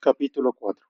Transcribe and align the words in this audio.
Capítulo 0.00 0.52
4 0.52 0.86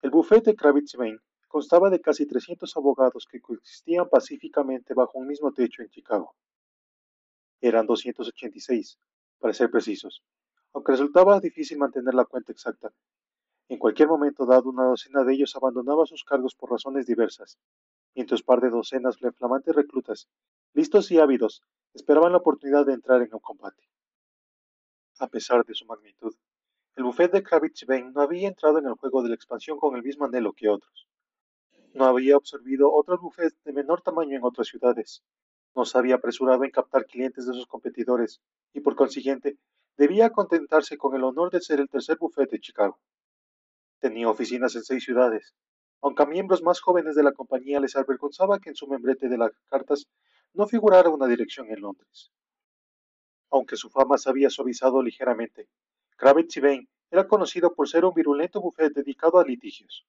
El 0.00 0.10
bufete 0.10 0.52
de 0.52 0.56
Kravitz 0.56 0.94
Bain 0.96 1.20
constaba 1.48 1.90
de 1.90 2.00
casi 2.00 2.24
300 2.24 2.74
abogados 2.78 3.26
que 3.30 3.42
coexistían 3.42 4.08
pacíficamente 4.08 4.94
bajo 4.94 5.18
un 5.18 5.26
mismo 5.26 5.52
techo 5.52 5.82
en 5.82 5.90
Chicago. 5.90 6.34
Eran 7.60 7.86
286, 7.86 8.98
para 9.38 9.52
ser 9.52 9.70
precisos, 9.70 10.24
aunque 10.72 10.92
resultaba 10.92 11.38
difícil 11.40 11.76
mantener 11.76 12.14
la 12.14 12.24
cuenta 12.24 12.52
exacta. 12.52 12.90
En 13.68 13.78
cualquier 13.78 14.08
momento 14.08 14.46
dado, 14.46 14.70
una 14.70 14.84
docena 14.84 15.22
de 15.22 15.34
ellos 15.34 15.54
abandonaba 15.54 16.06
sus 16.06 16.24
cargos 16.24 16.54
por 16.54 16.70
razones 16.70 17.04
diversas, 17.04 17.58
mientras 18.14 18.42
par 18.42 18.62
de 18.62 18.70
docenas 18.70 19.18
de 19.20 19.30
flamantes 19.32 19.74
reclutas, 19.74 20.26
listos 20.72 21.10
y 21.10 21.18
ávidos, 21.18 21.62
esperaban 21.92 22.32
la 22.32 22.38
oportunidad 22.38 22.86
de 22.86 22.94
entrar 22.94 23.20
en 23.20 23.28
el 23.30 23.40
combate. 23.42 23.90
A 25.18 25.26
pesar 25.26 25.66
de 25.66 25.74
su 25.74 25.84
magnitud, 25.84 26.34
el 27.00 27.04
bufete 27.04 27.38
de 27.38 27.42
Kravitz 27.42 27.86
Bain 27.86 28.12
no 28.12 28.20
había 28.20 28.46
entrado 28.46 28.78
en 28.78 28.86
el 28.86 28.92
juego 28.92 29.22
de 29.22 29.30
la 29.30 29.34
expansión 29.34 29.78
con 29.78 29.96
el 29.96 30.02
mismo 30.02 30.26
anhelo 30.26 30.52
que 30.52 30.68
otros. 30.68 31.08
No 31.94 32.04
había 32.04 32.36
absorbido 32.36 32.92
otros 32.92 33.22
bufetes 33.22 33.56
de 33.64 33.72
menor 33.72 34.02
tamaño 34.02 34.36
en 34.36 34.44
otras 34.44 34.68
ciudades. 34.68 35.22
No 35.74 35.86
se 35.86 35.96
había 35.96 36.16
apresurado 36.16 36.62
en 36.62 36.70
captar 36.70 37.06
clientes 37.06 37.46
de 37.46 37.54
sus 37.54 37.66
competidores 37.66 38.42
y, 38.74 38.80
por 38.80 38.96
consiguiente, 38.96 39.56
debía 39.96 40.28
contentarse 40.28 40.98
con 40.98 41.16
el 41.16 41.24
honor 41.24 41.50
de 41.50 41.62
ser 41.62 41.80
el 41.80 41.88
tercer 41.88 42.18
bufete 42.18 42.56
de 42.56 42.60
Chicago. 42.60 43.00
Tenía 43.98 44.28
oficinas 44.28 44.76
en 44.76 44.84
seis 44.84 45.02
ciudades, 45.02 45.54
aunque 46.02 46.24
a 46.24 46.26
miembros 46.26 46.62
más 46.62 46.82
jóvenes 46.82 47.14
de 47.14 47.22
la 47.22 47.32
compañía 47.32 47.80
les 47.80 47.96
avergonzaba 47.96 48.58
que 48.58 48.68
en 48.68 48.76
su 48.76 48.86
membrete 48.86 49.30
de 49.30 49.38
las 49.38 49.52
cartas 49.70 50.06
no 50.52 50.66
figurara 50.66 51.08
una 51.08 51.26
dirección 51.26 51.70
en 51.70 51.80
Londres. 51.80 52.30
Aunque 53.50 53.76
su 53.76 53.88
fama 53.88 54.18
se 54.18 54.28
había 54.28 54.50
suavizado 54.50 55.02
ligeramente, 55.02 55.66
Kravitz 56.20 56.60
Bain 56.60 56.86
era 57.10 57.26
conocido 57.26 57.72
por 57.74 57.88
ser 57.88 58.04
un 58.04 58.12
virulento 58.12 58.60
bufete 58.60 59.00
dedicado 59.00 59.38
a 59.38 59.42
litigios. 59.42 60.06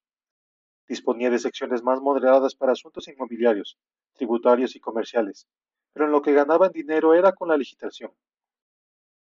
Disponía 0.85 1.29
de 1.29 1.39
secciones 1.39 1.83
más 1.83 2.01
moderadas 2.01 2.53
para 2.53 2.73
asuntos 2.73 3.07
inmobiliarios, 3.07 3.77
tributarios 4.11 4.75
y 4.75 4.81
comerciales, 4.81 5.47
pero 5.93 6.07
en 6.07 6.11
lo 6.11 6.21
que 6.21 6.33
ganaban 6.33 6.73
dinero 6.73 7.13
era 7.13 7.31
con 7.31 7.47
la 7.47 7.55
licitación. 7.55 8.11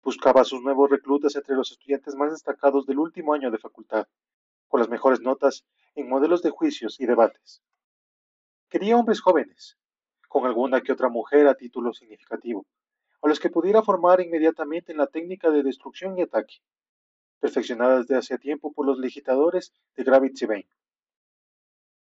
Buscaba 0.03 0.41
a 0.41 0.45
sus 0.45 0.63
nuevos 0.63 0.89
reclutas 0.89 1.37
entre 1.37 1.55
los 1.55 1.71
estudiantes 1.71 2.15
más 2.15 2.31
destacados 2.31 2.87
del 2.87 2.99
último 2.99 3.35
año 3.35 3.51
de 3.51 3.59
facultad, 3.59 4.07
con 4.67 4.81
las 4.81 4.89
mejores 4.89 5.21
notas 5.21 5.67
en 5.95 6.09
modelos 6.09 6.41
de 6.41 6.49
juicios 6.49 6.99
y 6.99 7.05
debates. 7.05 7.63
Quería 8.71 8.97
hombres 8.97 9.21
jóvenes, 9.21 9.77
con 10.29 10.47
alguna 10.47 10.81
que 10.81 10.93
otra 10.93 11.11
mujer 11.11 11.47
a 11.47 11.55
título 11.57 11.93
significativo, 11.93 12.65
a 13.23 13.29
los 13.29 13.39
que 13.39 13.51
pudiera 13.51 13.83
formar 13.83 14.21
inmediatamente 14.21 14.93
en 14.93 14.99
la 14.99 15.07
técnica 15.07 15.51
de 15.51 15.63
destrucción 15.63 16.19
y 16.19 16.23
ataque, 16.23 16.57
perfeccionada 17.39 17.99
desde 17.99 18.17
hace 18.17 18.39
tiempo 18.39 18.73
por 18.73 18.87
los 18.87 18.99
legisladores 18.99 19.73
de 19.97 20.05
Gravity 20.05 20.47
Bain. 20.47 20.69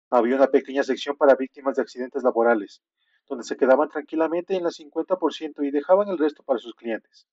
Había 0.10 0.36
una 0.36 0.48
pequeña 0.48 0.84
sección 0.84 1.16
para 1.18 1.36
víctimas 1.36 1.76
de 1.76 1.82
accidentes 1.82 2.24
laborales, 2.24 2.82
donde 3.28 3.44
se 3.44 3.58
quedaban 3.58 3.90
tranquilamente 3.90 4.56
en 4.56 4.64
la 4.64 4.70
50% 4.70 5.66
y 5.66 5.72
dejaban 5.72 6.10
el 6.10 6.18
resto 6.18 6.44
para 6.44 6.60
sus 6.60 6.76
clientes. 6.76 7.28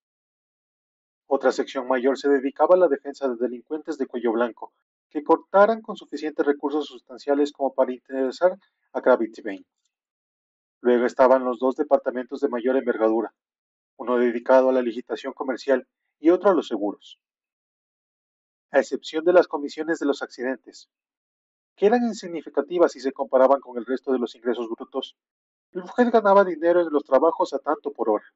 Otra 1.27 1.53
sección 1.53 1.87
mayor 1.89 2.19
se 2.19 2.29
dedicaba 2.29 2.75
a 2.75 2.79
la 2.79 2.89
defensa 2.89 3.29
de 3.29 3.37
delincuentes 3.37 3.99
de 3.99 4.07
cuello 4.07 4.33
blanco, 4.33 4.73
que 5.11 5.23
cortaran 5.23 5.83
con 5.83 5.97
suficientes 5.97 6.45
recursos 6.45 6.87
sustanciales 6.87 7.53
como 7.53 7.75
para 7.75 7.93
interesar 7.93 8.59
a 8.93 9.01
Gravity 9.01 9.43
Bain. 9.43 9.67
Luego 10.81 11.07
estaban 11.07 11.45
los 11.45 11.59
dos 11.59 11.77
departamentos 11.77 12.41
de 12.41 12.49
mayor 12.49 12.77
envergadura, 12.77 13.33
uno 14.03 14.19
dedicado 14.19 14.69
a 14.69 14.73
la 14.73 14.83
licitación 14.83 15.33
comercial 15.33 15.87
y 16.19 16.31
otro 16.31 16.51
a 16.51 16.55
los 16.55 16.67
seguros. 16.67 17.21
A 18.73 18.81
excepción 18.81 19.25
de 19.25 19.33
las 19.33 19.47
comisiones 19.47 19.99
de 20.01 20.07
los 20.07 20.23
accidentes, 20.23 20.91
que 21.77 21.87
eran 21.87 22.05
insignificativas 22.05 22.93
si 22.93 23.01
se 23.01 23.13
comparaban 23.13 23.61
con 23.61 23.79
el 23.79 23.87
resto 23.87 24.13
de 24.13 24.19
los 24.19 24.35
ingresos 24.35 24.69
brutos, 24.69 25.17
el 25.71 25.83
mujer 25.83 26.11
ganaba 26.11 26.45
dinero 26.45 26.81
en 26.81 26.91
los 26.91 27.05
trabajos 27.05 27.55
a 27.55 27.61
tanto 27.61 27.93
por 27.93 28.11
hora. 28.11 28.27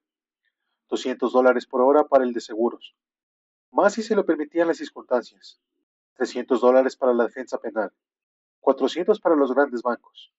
200 0.89 1.33
dólares 1.33 1.67
por 1.67 1.81
hora 1.81 2.05
para 2.05 2.25
el 2.25 2.33
de 2.33 2.41
seguros, 2.41 2.95
más 3.73 3.95
si 3.95 4.03
se 4.03 4.15
lo 4.15 4.25
permitían 4.25 4.69
las 4.69 4.77
circunstancias. 4.77 5.61
300 6.15 6.61
dólares 6.61 6.97
para 6.97 7.13
la 7.13 7.25
defensa 7.25 7.59
penal, 7.59 7.93
400 8.61 9.21
para 9.21 9.35
los 9.35 9.53
grandes 9.53 9.83
bancos, 9.83 10.33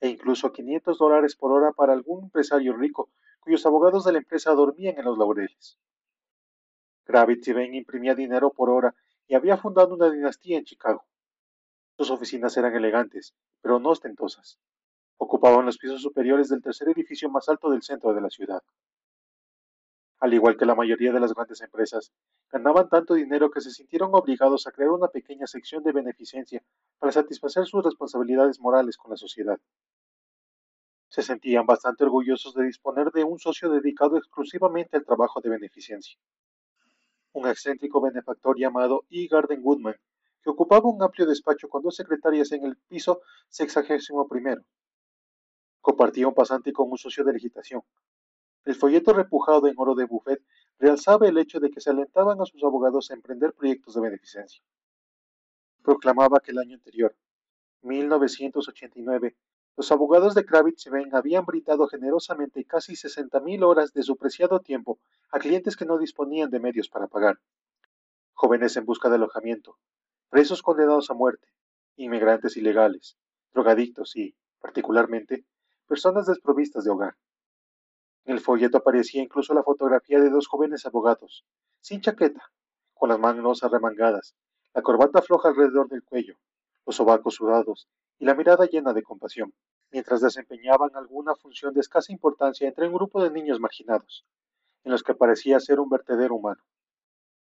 e 0.00 0.08
incluso 0.08 0.52
500 0.52 0.98
dólares 0.98 1.36
por 1.36 1.52
hora 1.52 1.72
para 1.72 1.92
algún 1.92 2.24
empresario 2.24 2.76
rico 2.76 3.10
cuyos 3.40 3.64
abogados 3.64 4.04
de 4.04 4.12
la 4.12 4.18
empresa 4.18 4.52
dormían 4.52 4.98
en 4.98 5.04
los 5.04 5.16
laureles. 5.18 5.78
Gravity 7.06 7.52
Bain 7.52 7.74
imprimía 7.74 8.14
dinero 8.14 8.50
por 8.50 8.70
hora 8.70 8.94
y 9.28 9.36
había 9.36 9.56
fundado 9.56 9.94
una 9.94 10.10
dinastía 10.10 10.58
en 10.58 10.64
Chicago. 10.64 11.04
Sus 11.96 12.10
oficinas 12.10 12.56
eran 12.56 12.74
elegantes, 12.74 13.34
pero 13.62 13.78
no 13.78 13.90
ostentosas. 13.90 14.58
Ocupaban 15.16 15.64
los 15.64 15.78
pisos 15.78 16.02
superiores 16.02 16.48
del 16.48 16.62
tercer 16.62 16.88
edificio 16.88 17.30
más 17.30 17.48
alto 17.48 17.70
del 17.70 17.82
centro 17.82 18.12
de 18.12 18.20
la 18.20 18.30
ciudad. 18.30 18.62
Al 20.18 20.34
igual 20.34 20.56
que 20.56 20.66
la 20.66 20.74
mayoría 20.74 21.12
de 21.12 21.20
las 21.20 21.34
grandes 21.34 21.60
empresas, 21.60 22.12
ganaban 22.50 22.88
tanto 22.88 23.14
dinero 23.14 23.50
que 23.50 23.60
se 23.60 23.70
sintieron 23.70 24.10
obligados 24.12 24.66
a 24.66 24.72
crear 24.72 24.90
una 24.90 25.08
pequeña 25.08 25.46
sección 25.46 25.82
de 25.84 25.92
beneficencia 25.92 26.62
para 26.98 27.12
satisfacer 27.12 27.66
sus 27.66 27.84
responsabilidades 27.84 28.58
morales 28.58 28.96
con 28.96 29.10
la 29.10 29.16
sociedad. 29.16 29.58
Se 31.16 31.22
sentían 31.22 31.64
bastante 31.64 32.04
orgullosos 32.04 32.52
de 32.52 32.64
disponer 32.64 33.10
de 33.10 33.24
un 33.24 33.38
socio 33.38 33.70
dedicado 33.70 34.18
exclusivamente 34.18 34.98
al 34.98 35.06
trabajo 35.06 35.40
de 35.40 35.48
beneficencia. 35.48 36.18
Un 37.32 37.48
excéntrico 37.48 38.02
benefactor 38.02 38.58
llamado 38.58 39.06
E. 39.08 39.26
Garden 39.26 39.62
Goodman 39.62 39.94
que 40.42 40.50
ocupaba 40.50 40.90
un 40.90 41.02
amplio 41.02 41.26
despacho 41.26 41.70
con 41.70 41.82
dos 41.82 41.96
secretarias 41.96 42.52
en 42.52 42.66
el 42.66 42.76
piso 42.76 43.22
sexagésimo 43.48 44.28
primero. 44.28 44.60
Compartía 45.80 46.28
un 46.28 46.34
pasante 46.34 46.70
con 46.74 46.90
un 46.90 46.98
socio 46.98 47.24
de 47.24 47.32
legitación. 47.32 47.80
El 48.66 48.74
folleto 48.74 49.14
repujado 49.14 49.68
en 49.68 49.74
oro 49.78 49.94
de 49.94 50.04
buffet 50.04 50.42
realzaba 50.78 51.26
el 51.28 51.38
hecho 51.38 51.60
de 51.60 51.70
que 51.70 51.80
se 51.80 51.88
alentaban 51.88 52.42
a 52.42 52.44
sus 52.44 52.62
abogados 52.62 53.10
a 53.10 53.14
emprender 53.14 53.54
proyectos 53.54 53.94
de 53.94 54.02
beneficencia. 54.02 54.62
Proclamaba 55.82 56.40
que 56.40 56.50
el 56.50 56.58
año 56.58 56.74
anterior, 56.74 57.16
1989, 57.80 59.34
los 59.76 59.92
abogados 59.92 60.34
de 60.34 60.46
Kravitz 60.46 60.86
y 60.86 60.90
habían 61.12 61.44
brindado 61.44 61.86
generosamente 61.86 62.64
casi 62.64 62.94
60.000 62.94 63.62
horas 63.62 63.92
de 63.92 64.02
su 64.02 64.16
preciado 64.16 64.60
tiempo 64.60 64.98
a 65.30 65.38
clientes 65.38 65.76
que 65.76 65.84
no 65.84 65.98
disponían 65.98 66.50
de 66.50 66.60
medios 66.60 66.88
para 66.88 67.08
pagar. 67.08 67.38
Jóvenes 68.32 68.76
en 68.78 68.86
busca 68.86 69.10
de 69.10 69.16
alojamiento, 69.16 69.76
presos 70.30 70.62
condenados 70.62 71.10
a 71.10 71.14
muerte, 71.14 71.48
inmigrantes 71.96 72.56
ilegales, 72.56 73.18
drogadictos 73.52 74.16
y, 74.16 74.34
particularmente, 74.60 75.44
personas 75.86 76.26
desprovistas 76.26 76.84
de 76.84 76.90
hogar. 76.90 77.16
En 78.24 78.32
el 78.32 78.40
folleto 78.40 78.78
aparecía 78.78 79.22
incluso 79.22 79.52
la 79.52 79.62
fotografía 79.62 80.20
de 80.20 80.30
dos 80.30 80.46
jóvenes 80.48 80.86
abogados, 80.86 81.44
sin 81.80 82.00
chaqueta, 82.00 82.50
con 82.94 83.10
las 83.10 83.18
manos 83.18 83.62
arremangadas, 83.62 84.34
la 84.72 84.80
corbata 84.80 85.20
floja 85.20 85.50
alrededor 85.50 85.88
del 85.88 86.02
cuello, 86.02 86.38
los 86.86 86.96
sobacos 86.96 87.34
sudados 87.34 87.88
y 88.18 88.24
la 88.24 88.34
mirada 88.34 88.66
llena 88.66 88.92
de 88.92 89.02
compasión, 89.02 89.54
mientras 89.90 90.20
desempeñaban 90.20 90.90
alguna 90.94 91.34
función 91.34 91.74
de 91.74 91.80
escasa 91.80 92.12
importancia 92.12 92.66
entre 92.66 92.86
un 92.86 92.94
grupo 92.94 93.22
de 93.22 93.30
niños 93.30 93.60
marginados, 93.60 94.24
en 94.84 94.92
los 94.92 95.02
que 95.02 95.14
parecía 95.14 95.60
ser 95.60 95.80
un 95.80 95.88
vertedero 95.88 96.34
humano. 96.34 96.62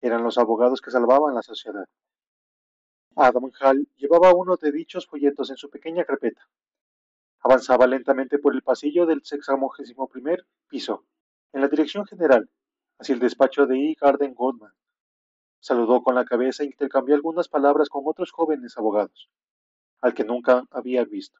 Eran 0.01 0.23
los 0.23 0.37
abogados 0.37 0.81
que 0.81 0.91
salvaban 0.91 1.35
la 1.35 1.41
sociedad, 1.41 1.85
Adam 3.21 3.51
Hall 3.59 3.85
llevaba 3.97 4.33
uno 4.33 4.55
de 4.55 4.71
dichos 4.71 5.05
folletos 5.05 5.49
en 5.49 5.57
su 5.57 5.69
pequeña 5.69 6.05
carpeta. 6.05 6.47
Avanzaba 7.41 7.85
lentamente 7.85 8.39
por 8.39 8.55
el 8.55 8.61
pasillo 8.61 9.05
del 9.05 9.21
primer 10.09 10.45
piso, 10.69 11.05
en 11.51 11.59
la 11.59 11.67
dirección 11.67 12.05
general, 12.05 12.49
hacia 12.97 13.13
el 13.13 13.19
despacho 13.19 13.65
de 13.65 13.77
E. 13.77 13.95
Garden 13.99 14.33
Goldman. 14.33 14.71
Saludó 15.59 16.01
con 16.01 16.15
la 16.15 16.23
cabeza 16.23 16.63
e 16.63 16.67
intercambió 16.67 17.13
algunas 17.13 17.49
palabras 17.49 17.89
con 17.89 18.03
otros 18.05 18.31
jóvenes 18.31 18.77
abogados, 18.77 19.29
al 20.01 20.13
que 20.13 20.23
nunca 20.23 20.63
había 20.71 21.03
visto. 21.05 21.39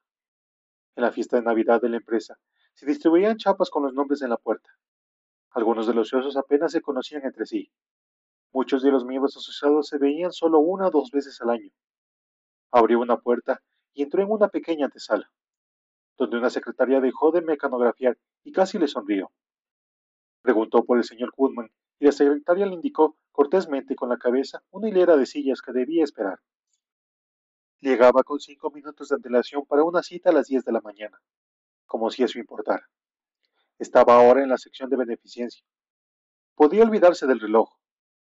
En 0.95 1.03
la 1.03 1.11
fiesta 1.11 1.38
de 1.38 1.44
Navidad 1.44 1.81
de 1.81 1.89
la 1.89 1.97
empresa, 1.97 2.38
se 2.73 2.85
distribuían 2.85 3.38
chapas 3.38 3.69
con 3.69 3.83
los 3.83 3.94
nombres 3.94 4.21
en 4.21 4.29
la 4.29 4.38
puerta. 4.38 4.69
Algunos 5.51 5.88
de 5.88 5.94
los 5.94 6.09
socios 6.09 6.38
apenas 6.38 6.71
se 6.71 6.81
conocían 6.81 7.25
entre 7.25 7.45
sí, 7.45 7.71
Muchos 8.51 8.81
de 8.81 8.89
los 8.89 9.06
miembros 9.06 9.38
asociados 9.38 9.88
se 9.88 10.00
veían 10.00 10.31
solo 10.31 10.59
una 10.59 10.88
o 10.88 10.91
dos 10.91 11.11
veces 11.11 11.39
al 11.41 11.51
año. 11.51 11.69
Abrió 12.71 13.00
una 13.00 13.17
puerta 13.17 13.61
y 13.94 14.01
entró 14.01 14.23
en 14.23 14.31
una 14.31 14.47
pequeña 14.47 14.85
antesala, 14.85 15.31
donde 16.17 16.38
una 16.38 16.50
secretaria 16.50 17.00
dejó 17.00 17.31
de 17.31 17.41
mecanografiar 17.41 18.17
y 18.44 18.51
casi 18.51 18.79
le 18.79 18.88
sonrió. 18.88 19.31
Preguntó 20.41 20.83
por 20.83 20.97
el 20.97 21.03
señor 21.03 21.31
Goodman 21.38 21.69
y 22.00 22.05
la 22.05 22.12
secretaria 22.12 22.65
le 22.65 22.73
indicó 22.73 23.17
cortésmente 23.31 23.95
con 23.95 24.09
la 24.09 24.17
cabeza 24.17 24.63
una 24.71 24.89
hilera 24.89 25.15
de 25.15 25.27
sillas 25.27 25.62
que 25.62 25.71
debía 25.71 26.03
esperar. 26.03 26.39
Llegaba 27.81 28.23
con 28.23 28.39
cinco 28.41 28.71
minutos 28.71 29.07
de 29.07 29.15
antelación 29.15 29.65
para 29.65 29.83
una 29.83 30.03
cita 30.03 30.31
a 30.31 30.33
las 30.33 30.47
diez 30.47 30.65
de 30.65 30.73
la 30.73 30.81
mañana, 30.81 31.17
como 31.85 32.09
si 32.09 32.23
eso 32.23 32.37
importara. 32.37 32.89
Estaba 33.77 34.15
ahora 34.15 34.43
en 34.43 34.49
la 34.49 34.57
sección 34.57 34.89
de 34.89 34.97
beneficencia. 34.97 35.63
Podía 36.55 36.83
olvidarse 36.83 37.25
del 37.25 37.39
reloj, 37.39 37.69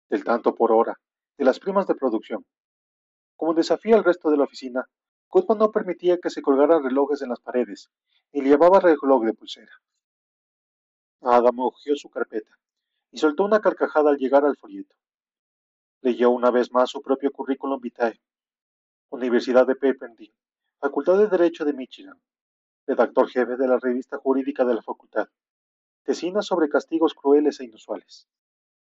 del 0.09 0.25
tanto 0.25 0.55
por 0.55 0.73
hora, 0.73 0.99
de 1.37 1.45
las 1.45 1.59
primas 1.59 1.87
de 1.87 1.95
producción. 1.95 2.45
Como 3.37 3.53
desafío 3.53 3.95
al 3.95 4.03
resto 4.03 4.29
de 4.29 4.35
la 4.37 4.43
oficina, 4.43 4.89
Goodman 5.29 5.57
no 5.57 5.71
permitía 5.71 6.19
que 6.19 6.29
se 6.29 6.41
colgaran 6.41 6.83
relojes 6.83 7.21
en 7.21 7.29
las 7.29 7.39
paredes, 7.39 7.89
ni 8.33 8.41
llevaba 8.41 8.81
reloj 8.81 9.23
de 9.23 9.33
pulsera. 9.33 9.71
Adam 11.21 11.59
hojeó 11.59 11.95
su 11.95 12.09
carpeta 12.09 12.59
y 13.11 13.17
soltó 13.17 13.45
una 13.45 13.61
carcajada 13.61 14.09
al 14.09 14.17
llegar 14.17 14.43
al 14.43 14.57
folleto. 14.57 14.95
Leyó 16.01 16.29
una 16.29 16.51
vez 16.51 16.73
más 16.73 16.89
su 16.89 17.01
propio 17.01 17.31
currículum 17.31 17.79
vitae. 17.79 18.21
Universidad 19.15 19.65
de 19.65 19.77
Pepperdine, 19.77 20.35
Facultad 20.77 21.17
de 21.17 21.27
Derecho 21.27 21.63
de 21.63 21.71
Michigan, 21.71 22.19
redactor 22.85 23.29
jefe 23.29 23.56
de 23.56 23.65
la 23.65 23.79
revista 23.79 24.17
jurídica 24.17 24.65
de 24.65 24.75
la 24.75 24.81
facultad, 24.81 25.29
tesina 26.03 26.41
sobre 26.41 26.67
castigos 26.67 27.13
crueles 27.13 27.62
e 27.62 27.63
inusuales, 27.63 28.27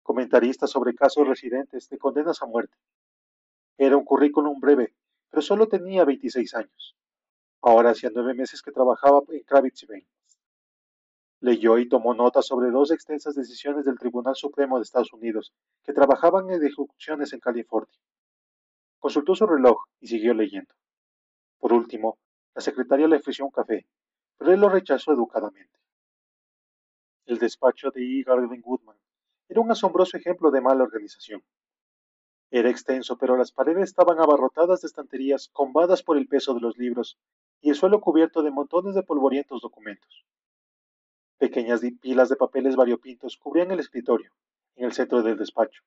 comentarista 0.01 0.65
sobre 0.65 0.95
casos 0.95 1.27
residentes 1.27 1.89
de 1.89 1.97
condenas 1.97 2.41
a 2.41 2.45
muerte. 2.45 2.77
Era 3.77 3.97
un 3.97 4.05
currículum 4.05 4.61
breve, 4.61 4.95
pero 5.29 5.41
solo 5.41 5.67
tenía 5.67 6.05
26 6.05 6.55
años. 6.55 6.95
Ahora 7.61 7.89
hacía 7.89 8.09
nueve 8.13 8.33
meses 8.33 8.61
que 8.61 8.71
trabajaba 8.71 9.23
en 9.27 9.43
Kravitz 9.43 9.85
Bain. 9.85 10.07
Leyó 11.41 11.77
y 11.79 11.89
tomó 11.89 12.13
nota 12.13 12.41
sobre 12.41 12.71
dos 12.71 12.91
extensas 12.91 13.35
decisiones 13.35 13.83
del 13.83 13.99
Tribunal 13.99 14.37
Supremo 14.37 14.77
de 14.77 14.83
Estados 14.83 15.11
Unidos 15.11 15.51
que 15.83 15.91
trabajaban 15.91 16.49
en 16.49 16.65
ejecuciones 16.65 17.33
en 17.33 17.41
California. 17.41 17.99
Consultó 19.03 19.35
su 19.35 19.45
reloj 19.45 19.83
y 19.99 20.07
siguió 20.07 20.33
leyendo. 20.33 20.73
Por 21.59 21.73
último, 21.73 22.19
la 22.55 22.61
secretaria 22.61 23.05
le 23.05 23.17
ofreció 23.17 23.43
un 23.43 23.51
café, 23.51 23.85
pero 24.37 24.53
él 24.53 24.61
lo 24.61 24.69
rechazó 24.69 25.11
educadamente. 25.11 25.77
El 27.25 27.37
despacho 27.37 27.91
de 27.91 28.01
E. 28.01 28.23
Garden 28.23 28.61
Goodman 28.61 28.95
era 29.49 29.59
un 29.59 29.69
asombroso 29.69 30.15
ejemplo 30.15 30.51
de 30.51 30.61
mala 30.61 30.85
organización. 30.85 31.43
Era 32.49 32.69
extenso, 32.69 33.17
pero 33.17 33.35
las 33.35 33.51
paredes 33.51 33.89
estaban 33.89 34.21
abarrotadas 34.21 34.79
de 34.79 34.87
estanterías 34.87 35.49
combadas 35.51 36.01
por 36.01 36.15
el 36.17 36.29
peso 36.29 36.53
de 36.53 36.61
los 36.61 36.77
libros 36.77 37.17
y 37.59 37.71
el 37.71 37.75
suelo 37.75 37.99
cubierto 37.99 38.41
de 38.41 38.51
montones 38.51 38.95
de 38.95 39.03
polvorientos 39.03 39.59
documentos. 39.59 40.25
Pequeñas 41.37 41.81
pilas 41.99 42.29
de 42.29 42.37
papeles 42.37 42.77
variopintos 42.77 43.35
cubrían 43.35 43.69
el 43.71 43.81
escritorio, 43.81 44.31
en 44.77 44.85
el 44.85 44.93
centro 44.93 45.21
del 45.23 45.37
despacho. 45.37 45.83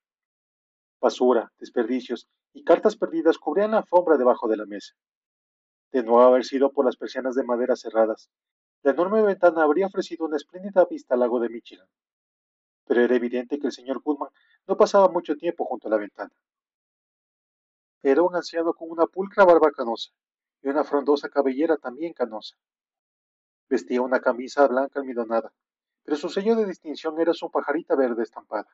Basura, 1.01 1.53
desperdicios 1.59 2.29
y 2.53 2.65
cartas 2.65 2.97
perdidas 2.97 3.39
cubrían 3.39 3.73
la 3.73 3.79
alfombra 3.79 4.17
debajo 4.17 4.49
de 4.49 4.57
la 4.57 4.67
mesa. 4.67 4.95
De 5.93 6.03
no 6.03 6.21
haber 6.21 6.45
sido 6.45 6.73
por 6.73 6.85
las 6.85 6.97
persianas 6.97 7.35
de 7.35 7.45
madera 7.45 7.77
cerradas, 7.77 8.31
la 8.83 8.93
enorme 8.93 9.23
ventana 9.23 9.63
habría 9.63 9.87
ofrecido 9.87 10.25
una 10.25 10.37
espléndida 10.37 10.85
vista 10.85 11.15
al 11.15 11.21
lago 11.21 11.41
de 11.41 11.49
Michigan. 11.49 11.87
Pero 12.87 13.03
era 13.03 13.15
evidente 13.15 13.59
que 13.59 13.67
el 13.67 13.73
señor 13.73 14.01
Goodman 14.03 14.31
no 14.67 14.77
pasaba 14.77 15.09
mucho 15.09 15.37
tiempo 15.37 15.65
junto 15.65 15.89
a 15.89 15.91
la 15.91 15.99
ventana. 15.99 16.33
Era 18.03 18.23
un 18.23 18.35
anciano 18.37 18.73
con 18.73 18.91
una 18.91 19.07
pulcra 19.07 19.45
barba 19.45 19.71
canosa 19.73 20.13
y 20.63 20.69
una 20.69 20.85
frondosa 20.85 21.29
cabellera 21.29 21.77
también 21.77 22.13
canosa. 22.13 22.57
Vestía 23.69 24.01
una 24.01 24.21
camisa 24.21 24.67
blanca 24.69 25.01
almidonada, 25.01 25.53
pero 26.05 26.17
su 26.17 26.29
sello 26.29 26.55
de 26.55 26.67
distinción 26.67 27.21
era 27.21 27.35
su 27.35 27.51
pajarita 27.51 27.97
verde 27.97 28.23
estampada, 28.23 28.69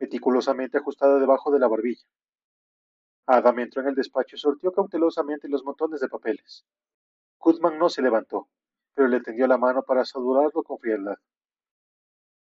meticulosamente 0.00 0.78
ajustada 0.78 1.20
debajo 1.20 1.52
de 1.52 1.58
la 1.58 1.68
barbilla. 1.68 2.04
Adam 3.26 3.60
entró 3.60 3.82
en 3.82 3.88
el 3.88 3.94
despacho 3.94 4.34
y 4.34 4.38
sortió 4.38 4.72
cautelosamente 4.72 5.48
los 5.48 5.62
montones 5.62 6.00
de 6.00 6.08
papeles. 6.08 6.64
Goodman 7.38 7.78
no 7.78 7.88
se 7.88 8.02
levantó, 8.02 8.48
pero 8.94 9.06
le 9.08 9.20
tendió 9.20 9.46
la 9.46 9.58
mano 9.58 9.82
para 9.82 10.04
saludarlo 10.04 10.62
con 10.62 10.78
frialdad. 10.78 11.18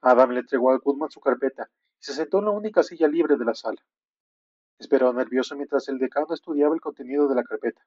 Adam 0.01 0.31
le 0.31 0.41
entregó 0.41 0.71
a 0.71 0.77
Goodman 0.77 1.09
su 1.09 1.21
carpeta 1.21 1.69
y 1.99 2.03
se 2.03 2.13
sentó 2.13 2.39
en 2.39 2.45
la 2.45 2.51
única 2.51 2.83
silla 2.83 3.07
libre 3.07 3.37
de 3.37 3.45
la 3.45 3.55
sala. 3.55 3.81
Esperó 4.77 5.13
nervioso 5.13 5.55
mientras 5.55 5.87
el 5.87 5.99
decano 5.99 6.33
estudiaba 6.33 6.75
el 6.75 6.81
contenido 6.81 7.27
de 7.27 7.35
la 7.35 7.43
carpeta. 7.43 7.85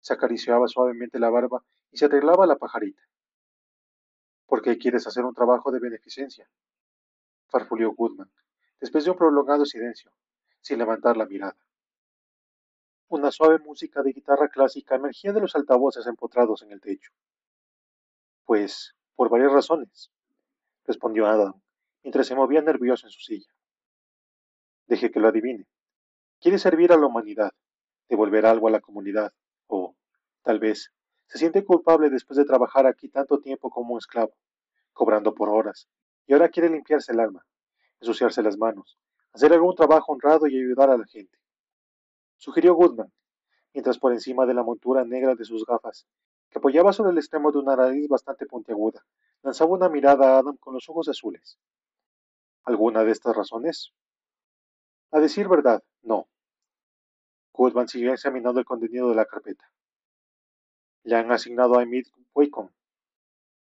Se 0.00 0.14
acariciaba 0.14 0.66
suavemente 0.68 1.18
la 1.18 1.28
barba 1.28 1.62
y 1.90 1.98
se 1.98 2.06
arreglaba 2.06 2.46
la 2.46 2.56
pajarita. 2.56 3.02
¿Por 4.46 4.62
qué 4.62 4.78
quieres 4.78 5.06
hacer 5.06 5.24
un 5.24 5.34
trabajo 5.34 5.70
de 5.70 5.80
beneficencia? 5.80 6.48
farfulió 7.48 7.92
Goodman, 7.92 8.30
después 8.80 9.04
de 9.04 9.10
un 9.10 9.16
prolongado 9.16 9.64
silencio, 9.64 10.12
sin 10.60 10.78
levantar 10.78 11.16
la 11.16 11.26
mirada. 11.26 11.56
Una 13.08 13.30
suave 13.30 13.58
música 13.60 14.02
de 14.02 14.12
guitarra 14.12 14.48
clásica 14.48 14.96
emergía 14.96 15.32
de 15.32 15.40
los 15.40 15.54
altavoces 15.54 16.06
empotrados 16.06 16.62
en 16.62 16.72
el 16.72 16.80
techo. 16.80 17.12
Pues, 18.44 18.94
por 19.14 19.30
varias 19.30 19.52
razones, 19.52 20.10
respondió 20.84 21.26
Adam, 21.26 21.60
mientras 22.02 22.26
se 22.26 22.34
movía 22.34 22.62
nervioso 22.62 23.06
en 23.06 23.12
su 23.12 23.20
silla. 23.20 23.52
Deje 24.86 25.10
que 25.10 25.20
lo 25.20 25.28
adivine. 25.28 25.66
Quiere 26.40 26.58
servir 26.58 26.92
a 26.92 26.96
la 26.96 27.06
humanidad, 27.06 27.52
devolver 28.08 28.46
algo 28.46 28.68
a 28.68 28.70
la 28.70 28.80
comunidad, 28.80 29.32
o, 29.66 29.96
tal 30.42 30.58
vez, 30.58 30.92
se 31.26 31.38
siente 31.38 31.64
culpable 31.64 32.10
después 32.10 32.36
de 32.36 32.44
trabajar 32.44 32.86
aquí 32.86 33.08
tanto 33.08 33.40
tiempo 33.40 33.70
como 33.70 33.94
un 33.94 33.98
esclavo, 33.98 34.36
cobrando 34.92 35.34
por 35.34 35.48
horas, 35.48 35.88
y 36.26 36.32
ahora 36.32 36.48
quiere 36.48 36.70
limpiarse 36.70 37.12
el 37.12 37.20
alma, 37.20 37.44
ensuciarse 38.00 38.42
las 38.42 38.58
manos, 38.58 38.98
hacer 39.32 39.52
algún 39.52 39.74
trabajo 39.74 40.12
honrado 40.12 40.46
y 40.46 40.56
ayudar 40.56 40.90
a 40.90 40.98
la 40.98 41.06
gente 41.06 41.38
sugirió 42.36 42.74
Goodman, 42.74 43.12
mientras 43.72 43.98
por 43.98 44.12
encima 44.12 44.46
de 44.46 44.54
la 44.54 44.62
montura 44.62 45.04
negra 45.04 45.34
de 45.34 45.44
sus 45.44 45.64
gafas, 45.64 46.06
que 46.50 46.58
apoyaba 46.58 46.92
sobre 46.92 47.10
el 47.10 47.18
extremo 47.18 47.50
de 47.50 47.58
una 47.58 47.76
nariz 47.76 48.08
bastante 48.08 48.46
puntiaguda, 48.46 49.04
lanzaba 49.42 49.72
una 49.72 49.88
mirada 49.88 50.34
a 50.34 50.38
Adam 50.38 50.56
con 50.56 50.74
los 50.74 50.88
ojos 50.88 51.08
azules. 51.08 51.58
¿Alguna 52.64 53.04
de 53.04 53.12
estas 53.12 53.36
razones? 53.36 53.92
A 55.10 55.20
decir 55.20 55.48
verdad, 55.48 55.82
no. 56.02 56.28
Goodman 57.52 57.88
siguió 57.88 58.12
examinando 58.12 58.60
el 58.60 58.66
contenido 58.66 59.08
de 59.08 59.14
la 59.14 59.24
carpeta. 59.24 59.70
¿Le 61.04 61.16
han 61.16 61.30
asignado 61.30 61.78
a 61.78 61.82
Emil 61.82 62.06
Wickham? 62.34 62.70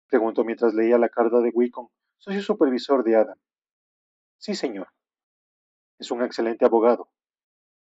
Preguntó 0.09 0.44
mientras 0.44 0.75
leía 0.75 0.99
la 0.99 1.09
carta 1.09 1.41
de 1.41 1.50
Wickham, 1.50 1.88
socio 2.19 2.43
supervisor 2.43 3.03
de 3.03 3.17
Adam. 3.17 3.38
Sí, 4.40 4.56
señor. 4.56 4.88
Es 6.00 6.10
un 6.10 6.22
excelente 6.25 6.64
abogado, 6.64 7.10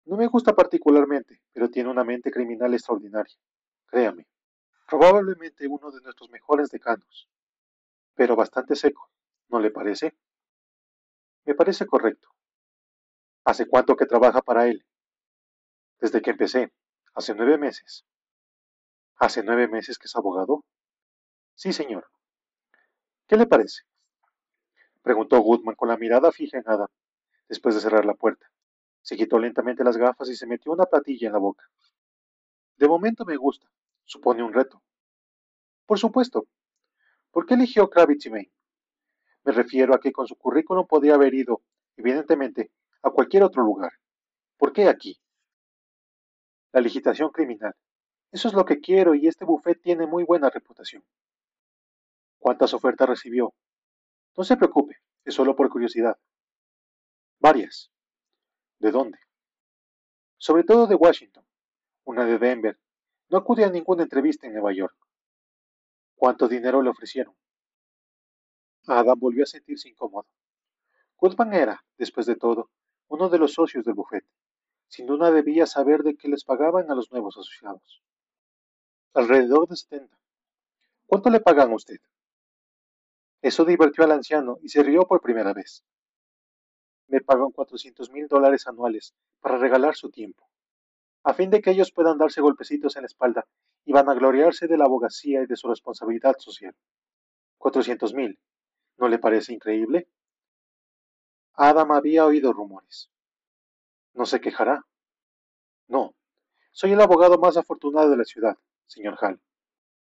no 0.07 0.17
me 0.17 0.29
gusta 0.29 0.55
particularmente, 0.55 1.43
pero 1.53 1.69
tiene 1.69 1.91
una 1.91 2.05
mente 2.05 2.31
criminal 2.31 2.73
extraordinaria. 2.73 3.35
Créame. 3.87 4.29
Probablemente 4.89 5.67
uno 5.67 5.91
de 5.91 6.01
nuestros 6.01 6.31
mejores 6.31 6.71
decanos. 6.71 7.29
Pero 8.15 8.37
bastante 8.37 8.77
seco, 8.77 9.11
¿no 9.49 9.59
le 9.59 9.73
parece? 9.73 10.17
Me 11.45 11.57
parece 11.57 11.87
correcto. 11.87 12.29
¿Hace 13.45 13.67
cuánto 13.67 13.97
que 13.97 14.07
trabaja 14.07 14.43
para 14.43 14.69
él? 14.69 14.87
Desde 16.01 16.23
que 16.23 16.31
empecé, 16.31 16.73
hace 17.15 17.35
nueve 17.35 17.59
meses. 17.59 18.07
¿Hace 19.17 19.43
nueve 19.43 19.67
meses 19.67 19.99
que 19.99 20.07
es 20.07 20.15
abogado? 20.15 20.65
Sí, 21.57 21.73
señor. 21.73 22.07
¿Qué 23.27 23.37
le 23.37 23.47
parece? 23.47 23.83
Preguntó 25.07 25.39
Goodman 25.39 25.77
con 25.77 25.89
la 25.89 25.97
mirada 25.97 26.33
fija 26.33 26.59
en 26.59 26.65
Adam, 26.67 26.89
después 27.49 27.77
de 27.77 27.81
cerrar 27.81 28.05
la 28.05 28.15
puerta. 28.15 28.51
Se 29.03 29.17
quitó 29.17 29.39
lentamente 29.39 29.85
las 29.85 29.97
gafas 29.97 30.29
y 30.29 30.35
se 30.35 30.49
metió 30.49 30.73
una 30.73 30.85
platilla 30.85 31.29
en 31.29 31.33
la 31.33 31.39
boca. 31.39 31.65
De 32.77 32.89
momento 32.89 33.25
me 33.25 33.37
gusta. 33.37 33.71
Supone 34.05 34.43
un 34.43 34.53
reto. 34.53 34.83
Por 35.87 36.01
supuesto. 36.01 36.49
¿Por 37.31 37.47
qué 37.47 37.55
eligió 37.55 37.89
Kravitz 37.89 38.27
y 38.27 38.31
Maine? 38.31 38.53
Me 39.45 39.53
refiero 39.53 39.95
a 39.95 40.01
que 40.01 40.11
con 40.11 40.27
su 40.27 40.35
currículum 40.35 40.89
podría 40.89 41.15
haber 41.15 41.35
ido, 41.35 41.63
evidentemente, 41.97 42.73
a 43.03 43.11
cualquier 43.11 43.45
otro 43.45 43.63
lugar. 43.63 43.93
¿Por 44.57 44.73
qué 44.73 44.89
aquí? 44.89 45.21
La 46.73 46.81
legislación 46.81 47.31
criminal. 47.31 47.77
Eso 48.33 48.49
es 48.49 48.55
lo 48.55 48.65
que 48.65 48.81
quiero 48.81 49.15
y 49.15 49.29
este 49.29 49.45
buffet 49.45 49.81
tiene 49.81 50.09
muy 50.09 50.25
buena 50.25 50.51
reputación. 50.51 51.05
¿Cuántas 52.41 52.75
ofertas 52.75 53.09
recibió? 53.09 53.55
No 54.37 54.45
se 54.45 54.57
preocupe, 54.57 54.97
es 55.25 55.35
solo 55.35 55.57
por 55.57 55.71
curiosidad. 55.71 56.19
Varias. 57.39 57.91
¿De 58.79 58.91
dónde? 58.91 59.19
Sobre 60.37 60.65
todo 60.65 60.87
de 60.87 60.95
Washington, 60.95 61.47
una 62.05 62.25
de 62.25 62.39
Denver. 62.39 62.79
No 63.29 63.39
acude 63.39 63.65
a 63.65 63.71
ninguna 63.71 64.03
entrevista 64.03 64.47
en 64.47 64.53
Nueva 64.53 64.73
York. 64.73 64.95
¿Cuánto 66.15 66.49
dinero 66.49 66.83
le 66.83 66.91
ofrecieron? 66.91 67.35
Adam 68.87 69.19
volvió 69.19 69.45
a 69.45 69.47
sentirse 69.47 69.89
incómodo. 69.89 70.27
Goodman 71.17 71.55
era, 71.55 71.85
después 71.97 72.27
de 72.27 72.37
todo, 72.37 72.71
uno 73.09 73.29
de 73.29 73.39
los 73.39 73.55
socios 73.55 73.85
del 73.85 73.95
bufete. 73.95 74.29
Sin 74.89 75.07
duda 75.07 75.31
debía 75.31 75.67
saber 75.67 76.03
de 76.03 76.17
qué 76.17 76.29
les 76.29 76.45
pagaban 76.45 76.91
a 76.91 76.95
los 76.95 77.11
nuevos 77.11 77.37
asociados. 77.37 78.03
Alrededor 79.15 79.67
de 79.69 79.77
setenta. 79.77 80.17
¿Cuánto 81.07 81.31
le 81.31 81.41
pagan 81.41 81.73
a 81.73 81.75
usted? 81.75 81.99
Eso 83.47 83.65
divirtió 83.65 84.05
al 84.05 84.13
anciano 84.13 84.59
y 84.63 84.69
se 84.69 84.83
rió 84.83 85.03
por 85.03 85.21
primera 85.21 85.53
vez 85.53 85.85
me 87.09 87.21
pagan 87.21 87.51
cuatrocientos 87.51 88.11
mil 88.11 88.27
dólares 88.27 88.67
anuales 88.67 89.15
para 89.41 89.59
regalar 89.59 89.95
su 89.95 90.11
tiempo, 90.11 90.49
a 91.23 91.35
fin 91.35 91.51
de 91.51 91.61
que 91.61 91.71
ellos 91.71 91.93
puedan 91.93 92.19
darse 92.19 92.41
golpecitos 92.41 92.97
en 92.97 93.03
la 93.03 93.07
espalda 93.07 93.47
y 93.85 93.93
van 93.93 94.09
a 94.09 94.15
gloriarse 94.15 94.67
de 94.67 94.77
la 94.77 94.85
abogacía 94.85 95.43
y 95.43 95.47
de 95.47 95.57
su 95.57 95.69
responsabilidad 95.69 96.35
social. 96.39 96.75
Cuatrocientos 97.59 98.15
mil. 98.15 98.39
¿No 98.99 99.09
le 99.09 99.19
parece 99.19 99.53
increíble? 99.53 100.09
Adam 101.55 101.93
había 101.93 102.27
oído 102.27 102.53
rumores. 102.53 103.11
¿No 104.15 104.27
se 104.27 104.41
quejará? 104.41 104.85
No. 105.87 106.15
Soy 106.73 106.93
el 106.93 107.01
abogado 107.01 107.39
más 107.39 107.57
afortunado 107.57 108.11
de 108.11 108.17
la 108.17 108.25
ciudad, 108.25 108.57
señor 108.87 109.17
Hall. 109.21 109.41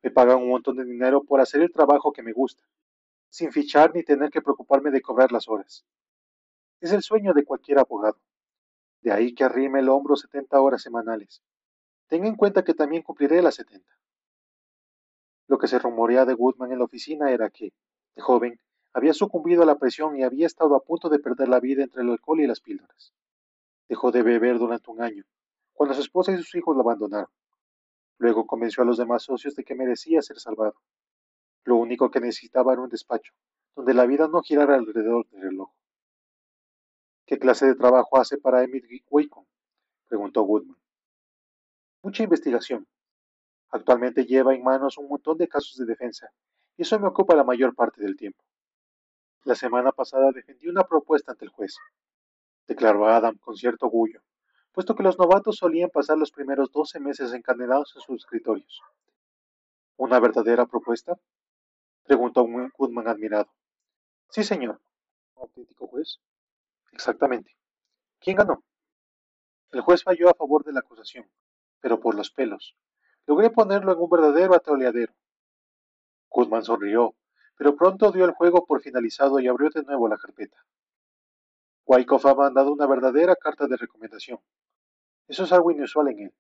Me 0.03 0.11
pagan 0.11 0.39
un 0.39 0.49
montón 0.49 0.77
de 0.77 0.85
dinero 0.85 1.25
por 1.25 1.41
hacer 1.41 1.63
el 1.63 1.73
trabajo 1.73 2.13
que 2.13 2.23
me 2.23 2.33
gusta, 2.33 2.65
sin 3.29 3.53
fichar 3.53 3.95
ni 3.95 4.03
tener 4.03 4.31
que 4.31 4.43
preocuparme 4.43 4.91
de 4.91 5.03
cobrar 5.03 5.33
las 5.33 5.49
horas. 5.49 5.85
Es 6.81 6.93
el 6.93 7.03
sueño 7.03 7.33
de 7.35 7.45
cualquier 7.45 7.79
abogado. 7.79 8.19
De 9.01 9.13
ahí 9.13 9.35
que 9.35 9.45
arrime 9.45 9.81
el 9.81 9.89
hombro 9.89 10.17
70 10.17 10.61
horas 10.61 10.83
semanales. 10.83 11.43
Tenga 12.09 12.29
en 12.29 12.37
cuenta 12.37 12.65
que 12.65 12.75
también 12.75 13.03
cumpliré 13.03 13.43
las 13.43 13.57
70. 13.57 13.87
Lo 15.49 15.59
que 15.59 15.69
se 15.69 15.79
rumoreaba 15.79 16.27
de 16.27 16.35
Woodman 16.35 16.73
en 16.73 16.79
la 16.79 16.85
oficina 16.85 17.31
era 17.31 17.51
que, 17.51 17.73
de 18.15 18.23
joven, 18.23 18.61
había 18.93 19.13
sucumbido 19.13 19.63
a 19.63 19.67
la 19.67 19.79
presión 19.79 20.17
y 20.17 20.23
había 20.23 20.47
estado 20.47 20.75
a 20.75 20.83
punto 20.83 21.09
de 21.09 21.19
perder 21.19 21.49
la 21.49 21.61
vida 21.61 21.83
entre 21.83 22.03
el 22.03 22.11
alcohol 22.11 22.41
y 22.41 22.47
las 22.47 22.61
píldoras. 22.61 23.13
Dejó 23.89 24.11
de 24.11 24.23
beber 24.23 24.59
durante 24.59 24.91
un 24.91 25.03
año, 25.03 25.25
cuando 25.73 25.95
su 25.95 26.01
esposa 26.01 26.33
y 26.33 26.39
sus 26.39 26.55
hijos 26.55 26.75
lo 26.75 26.83
abandonaron. 26.83 27.31
Luego 28.19 28.47
convenció 28.47 28.83
a 28.83 28.87
los 28.87 28.97
demás 28.97 29.23
socios 29.23 29.55
de 29.55 29.65
que 29.65 29.75
merecía 29.75 30.23
ser 30.23 30.39
salvado. 30.39 30.75
Lo 31.67 31.75
único 31.75 32.13
que 32.13 32.21
necesitaba 32.21 32.73
era 32.73 32.83
un 32.83 32.89
despacho, 32.89 33.33
donde 33.75 33.93
la 33.93 34.07
vida 34.07 34.29
no 34.29 34.41
girara 34.41 34.77
alrededor 34.77 35.29
del 35.31 35.43
reloj. 35.43 35.69
¿Qué 37.27 37.41
clase 37.41 37.67
de 37.67 37.75
trabajo 37.75 38.19
hace 38.19 38.39
para 38.39 38.63
Emily 38.63 39.03
Wacom? 39.11 39.45
preguntó 40.07 40.45
Woodman. 40.45 40.79
Mucha 42.03 42.23
investigación. 42.23 42.87
Actualmente 43.71 44.25
lleva 44.27 44.55
en 44.55 44.63
manos 44.63 44.97
un 44.97 45.09
montón 45.09 45.39
de 45.39 45.49
casos 45.49 45.77
de 45.77 45.87
defensa, 45.87 46.31
y 46.77 46.83
eso 46.83 47.01
me 47.01 47.09
ocupa 47.09 47.35
la 47.35 47.43
mayor 47.43 47.75
parte 47.75 48.01
del 48.01 48.17
tiempo. 48.17 48.45
La 49.43 49.57
semana 49.57 49.91
pasada 49.91 50.31
defendí 50.31 50.69
una 50.69 50.85
propuesta 50.85 51.33
ante 51.33 51.47
el 51.47 51.51
juez, 51.51 51.75
declaró 52.69 53.09
Adam 53.09 53.39
con 53.39 53.57
cierto 53.57 53.87
orgullo, 53.87 54.23
puesto 54.71 54.95
que 54.95 55.03
los 55.03 55.19
novatos 55.19 55.57
solían 55.57 55.91
pasar 55.91 56.17
los 56.17 56.31
primeros 56.31 56.71
doce 56.71 57.01
meses 57.01 57.33
encadenados 57.33 57.93
en 57.97 58.03
sus 58.03 58.23
escritorios. 58.23 58.83
¿Una 59.97 60.21
verdadera 60.21 60.67
propuesta? 60.67 61.19
Preguntó 62.07 62.47
Goodman 62.77 63.09
admirado. 63.09 63.53
Sí, 64.31 64.45
señor. 64.45 64.81
¿Un 65.35 65.43
auténtico 65.43 65.87
juez? 65.87 66.21
Exactamente. 66.93 67.57
¿Quién 68.21 68.37
ganó? 68.37 68.63
El 69.73 69.81
juez 69.81 70.03
falló 70.03 70.31
a 70.31 70.35
favor 70.35 70.65
de 70.65 70.73
la 70.73 70.81
acusación, 70.81 71.29
pero 71.81 72.01
por 72.01 72.15
los 72.15 72.31
pelos. 72.31 72.77
Logré 73.27 73.51
ponerlo 73.51 73.93
en 73.93 73.99
un 73.99 74.09
verdadero 74.09 74.55
atoleadero. 74.55 75.13
Goodman 76.31 76.65
sonrió 76.65 77.15
pero 77.57 77.75
pronto 77.75 78.13
dio 78.13 78.25
el 78.25 78.33
juego 78.33 78.67
por 78.67 78.83
finalizado 78.83 79.41
y 79.41 79.49
abrió 79.49 79.71
de 79.71 79.83
nuevo 79.83 80.09
la 80.09 80.19
carpeta. 80.19 80.65
Wyckoff 81.87 82.27
ha 82.27 82.35
mandado 82.35 82.73
una 82.73 82.87
verdadera 82.87 83.35
carta 83.37 83.67
de 83.67 83.77
recomendación. 83.77 84.39
Eso 85.27 85.45
es 85.45 85.53
algo 85.53 85.71
inusual 85.71 86.09
en 86.09 86.21
él. 86.21 86.35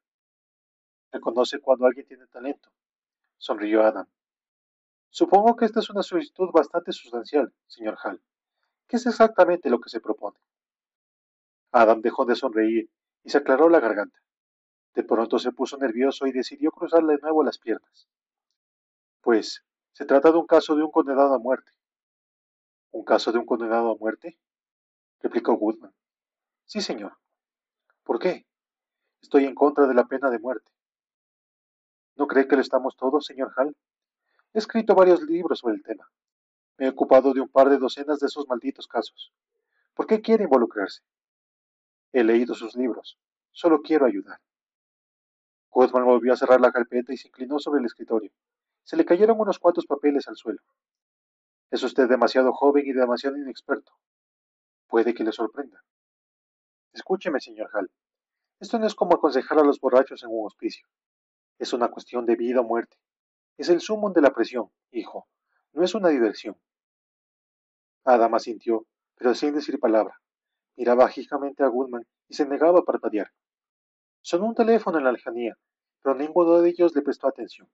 Reconoce 1.12 1.61
cuando 1.61 1.87
alguien 1.87 2.06
tiene 2.06 2.26
talento. 2.26 2.70
Sonrió 3.38 3.82
Adam. 3.82 4.06
Supongo 5.10 5.56
que 5.56 5.64
esta 5.64 5.80
es 5.80 5.90
una 5.90 6.02
solicitud 6.02 6.50
bastante 6.52 6.92
sustancial, 6.92 7.52
señor 7.66 7.96
Hall. 8.02 8.22
¿Qué 8.86 8.96
es 8.96 9.06
exactamente 9.06 9.70
lo 9.70 9.80
que 9.80 9.88
se 9.88 10.00
propone? 10.00 10.38
Adam 11.72 12.00
dejó 12.00 12.25
de 12.25 12.36
sonreír 12.36 12.90
y 13.25 13.30
se 13.30 13.38
aclaró 13.38 13.68
la 13.68 13.80
garganta. 13.80 14.18
De 14.94 15.02
pronto 15.02 15.38
se 15.38 15.52
puso 15.52 15.76
nervioso 15.76 16.26
y 16.26 16.32
decidió 16.32 16.70
cruzar 16.70 17.04
de 17.04 17.18
nuevo 17.18 17.42
las 17.42 17.58
piernas. 17.58 18.08
Pues, 19.20 19.62
se 19.92 20.04
trata 20.04 20.30
de 20.30 20.38
un 20.38 20.46
caso 20.46 20.76
de 20.76 20.82
un 20.82 20.90
condenado 20.90 21.34
a 21.34 21.38
muerte. 21.38 21.72
¿Un 22.92 23.04
caso 23.04 23.32
de 23.32 23.38
un 23.38 23.46
condenado 23.46 23.90
a 23.90 23.96
muerte? 23.96 24.38
replicó 25.20 25.54
Woodman. 25.54 25.92
Sí, 26.64 26.80
señor. 26.80 27.16
¿Por 28.04 28.18
qué? 28.18 28.46
Estoy 29.20 29.44
en 29.44 29.54
contra 29.54 29.86
de 29.86 29.94
la 29.94 30.04
pena 30.04 30.30
de 30.30 30.38
muerte. 30.38 30.70
¿No 32.14 32.26
cree 32.26 32.48
que 32.48 32.56
lo 32.56 32.62
estamos 32.62 32.96
todos, 32.96 33.26
señor 33.26 33.52
Hall? 33.56 33.76
He 34.56 34.58
escrito 34.58 34.94
varios 34.94 35.20
libros 35.20 35.58
sobre 35.58 35.75
el 35.75 35.82
tema. 35.82 36.10
Me 36.78 36.86
he 36.86 36.88
ocupado 36.88 37.34
de 37.34 37.42
un 37.42 37.48
par 37.50 37.68
de 37.68 37.76
docenas 37.76 38.20
de 38.20 38.26
esos 38.28 38.48
malditos 38.48 38.88
casos. 38.88 39.30
¿Por 39.92 40.06
qué 40.06 40.22
quiere 40.22 40.44
involucrarse? 40.44 41.02
He 42.10 42.25
leído 42.25 42.54
sus 42.54 42.75
libros. 42.75 43.18
Solo 43.52 43.82
quiero 43.82 44.06
ayudar. 44.06 44.40
Woodman 45.75 46.06
volvió 46.06 46.32
a 46.32 46.38
cerrar 46.38 46.62
la 46.62 46.72
carpeta 46.72 47.12
y 47.12 47.18
se 47.18 47.28
inclinó 47.28 47.58
sobre 47.58 47.80
el 47.80 47.84
escritorio. 47.84 48.32
Se 48.82 48.96
le 48.96 49.04
cayeron 49.04 49.38
unos 49.38 49.58
cuantos 49.58 49.84
papeles 49.84 50.26
al 50.26 50.36
suelo. 50.36 50.62
Es 51.70 51.82
usted 51.82 52.08
demasiado 52.08 52.54
joven 52.54 52.86
y 52.86 52.94
demasiado 52.94 53.36
inexperto. 53.36 53.92
Puede 54.86 55.12
que 55.12 55.22
le 55.22 55.32
sorprenda. 55.32 55.84
Escúcheme, 56.94 57.40
señor 57.40 57.68
Hall. 57.75 57.90
Esto 58.58 58.78
no 58.78 58.86
es 58.86 58.94
como 58.94 59.16
aconsejar 59.16 59.58
a 59.58 59.64
los 59.64 59.78
borrachos 59.78 60.22
en 60.22 60.30
un 60.30 60.46
hospicio. 60.46 60.88
Es 61.58 61.75
una 61.75 61.90
cuestión 61.90 62.25
de 62.25 62.36
vida 62.36 62.62
o 62.62 62.64
muerte. 62.64 62.96
Es 63.56 63.68
el 63.68 63.80
sumo 63.80 64.10
de 64.10 64.20
la 64.20 64.32
presión, 64.32 64.70
hijo. 64.90 65.28
No 65.72 65.82
es 65.82 65.94
una 65.94 66.08
diversión. 66.08 66.56
Adam 68.04 68.38
sintió, 68.38 68.86
pero 69.16 69.34
sin 69.34 69.54
decir 69.54 69.80
palabra. 69.80 70.20
Miraba 70.76 71.08
fijamente 71.08 71.62
a 71.62 71.68
Goodman 71.68 72.06
y 72.28 72.34
se 72.34 72.46
negaba 72.46 72.80
a 72.80 72.84
parpadear. 72.84 73.32
Sonó 74.20 74.46
un 74.46 74.54
teléfono 74.54 74.98
en 74.98 75.04
la 75.04 75.12
lejanía, 75.12 75.56
pero 76.02 76.14
ninguno 76.14 76.60
de 76.60 76.70
ellos 76.70 76.94
le 76.94 77.02
prestó 77.02 77.28
atención. 77.28 77.68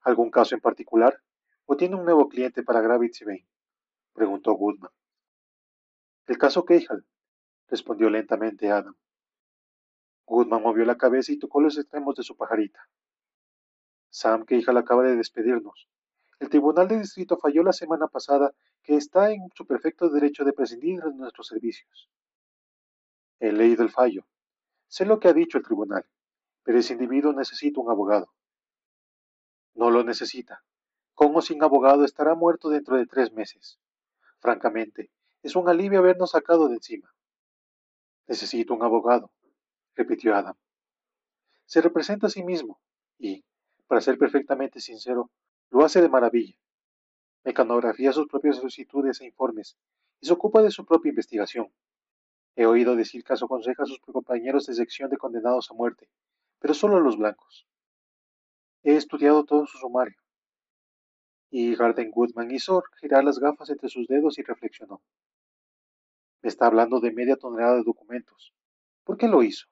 ¿Algún 0.00 0.30
caso 0.30 0.54
en 0.54 0.60
particular? 0.60 1.20
¿O 1.64 1.76
tiene 1.76 1.96
un 1.96 2.04
nuevo 2.04 2.28
cliente 2.28 2.62
para 2.62 2.80
Gravity 2.80 3.24
Bay? 3.24 3.46
preguntó 4.12 4.52
Goodman. 4.52 4.92
El 6.26 6.38
caso 6.38 6.64
Keijal, 6.64 7.04
respondió 7.68 8.08
lentamente 8.08 8.70
Adam. 8.70 8.94
Goodman 10.24 10.62
movió 10.62 10.84
la 10.84 10.96
cabeza 10.96 11.32
y 11.32 11.38
tocó 11.38 11.60
los 11.60 11.76
extremos 11.76 12.14
de 12.16 12.22
su 12.22 12.36
pajarita. 12.36 12.88
Sam 14.16 14.46
Keijal 14.46 14.78
acaba 14.78 15.02
de 15.02 15.14
despedirnos. 15.14 15.90
El 16.38 16.48
Tribunal 16.48 16.88
de 16.88 16.98
Distrito 16.98 17.36
falló 17.36 17.62
la 17.62 17.74
semana 17.74 18.08
pasada 18.08 18.54
que 18.82 18.96
está 18.96 19.30
en 19.30 19.50
su 19.54 19.66
perfecto 19.66 20.08
derecho 20.08 20.42
de 20.42 20.54
prescindir 20.54 21.02
de 21.02 21.12
nuestros 21.12 21.48
servicios. 21.48 22.08
He 23.40 23.52
leído 23.52 23.82
el 23.82 23.90
fallo. 23.90 24.26
Sé 24.88 25.04
lo 25.04 25.20
que 25.20 25.28
ha 25.28 25.34
dicho 25.34 25.58
el 25.58 25.64
tribunal, 25.64 26.06
pero 26.62 26.78
ese 26.78 26.94
individuo 26.94 27.34
necesita 27.34 27.78
un 27.78 27.90
abogado. 27.90 28.32
No 29.74 29.90
lo 29.90 30.02
necesita. 30.02 30.64
Con 31.12 31.36
o 31.36 31.42
sin 31.42 31.62
abogado 31.62 32.02
estará 32.02 32.34
muerto 32.34 32.70
dentro 32.70 32.96
de 32.96 33.04
tres 33.04 33.32
meses. 33.32 33.78
Francamente, 34.38 35.10
es 35.42 35.56
un 35.56 35.68
alivio 35.68 35.98
habernos 35.98 36.30
sacado 36.30 36.68
de 36.68 36.76
encima. 36.76 37.14
Necesito 38.26 38.72
un 38.72 38.82
abogado, 38.82 39.30
repitió 39.94 40.34
Adam. 40.34 40.56
Se 41.66 41.82
representa 41.82 42.28
a 42.28 42.30
sí 42.30 42.42
mismo 42.42 42.80
y, 43.18 43.44
para 43.86 44.00
ser 44.00 44.18
perfectamente 44.18 44.80
sincero, 44.80 45.30
lo 45.70 45.84
hace 45.84 46.00
de 46.00 46.08
maravilla. 46.08 46.58
Mecanografía 47.44 48.12
sus 48.12 48.26
propias 48.26 48.56
solicitudes 48.56 49.20
e 49.20 49.26
informes 49.26 49.76
y 50.20 50.26
se 50.26 50.32
ocupa 50.32 50.62
de 50.62 50.70
su 50.70 50.84
propia 50.84 51.10
investigación. 51.10 51.72
He 52.56 52.66
oído 52.66 52.96
decir 52.96 53.22
que 53.22 53.34
aconseja 53.34 53.82
a 53.82 53.86
sus 53.86 54.00
compañeros 54.00 54.66
de 54.66 54.74
sección 54.74 55.10
de 55.10 55.18
condenados 55.18 55.70
a 55.70 55.74
muerte, 55.74 56.08
pero 56.58 56.74
solo 56.74 56.96
a 56.96 57.00
los 57.00 57.18
blancos. 57.18 57.66
He 58.82 58.96
estudiado 58.96 59.44
todo 59.44 59.66
su 59.66 59.78
sumario. 59.78 60.20
Y 61.50 61.74
Garden 61.76 62.10
Goodman 62.10 62.50
hizo 62.50 62.82
girar 63.00 63.24
las 63.24 63.38
gafas 63.38 63.70
entre 63.70 63.88
sus 63.88 64.08
dedos 64.08 64.38
y 64.38 64.42
reflexionó. 64.42 65.02
Me 66.42 66.48
está 66.48 66.66
hablando 66.66 67.00
de 67.00 67.12
media 67.12 67.36
tonelada 67.36 67.76
de 67.76 67.84
documentos. 67.84 68.54
¿Por 69.04 69.16
qué 69.16 69.28
lo 69.28 69.42
hizo? 69.42 69.66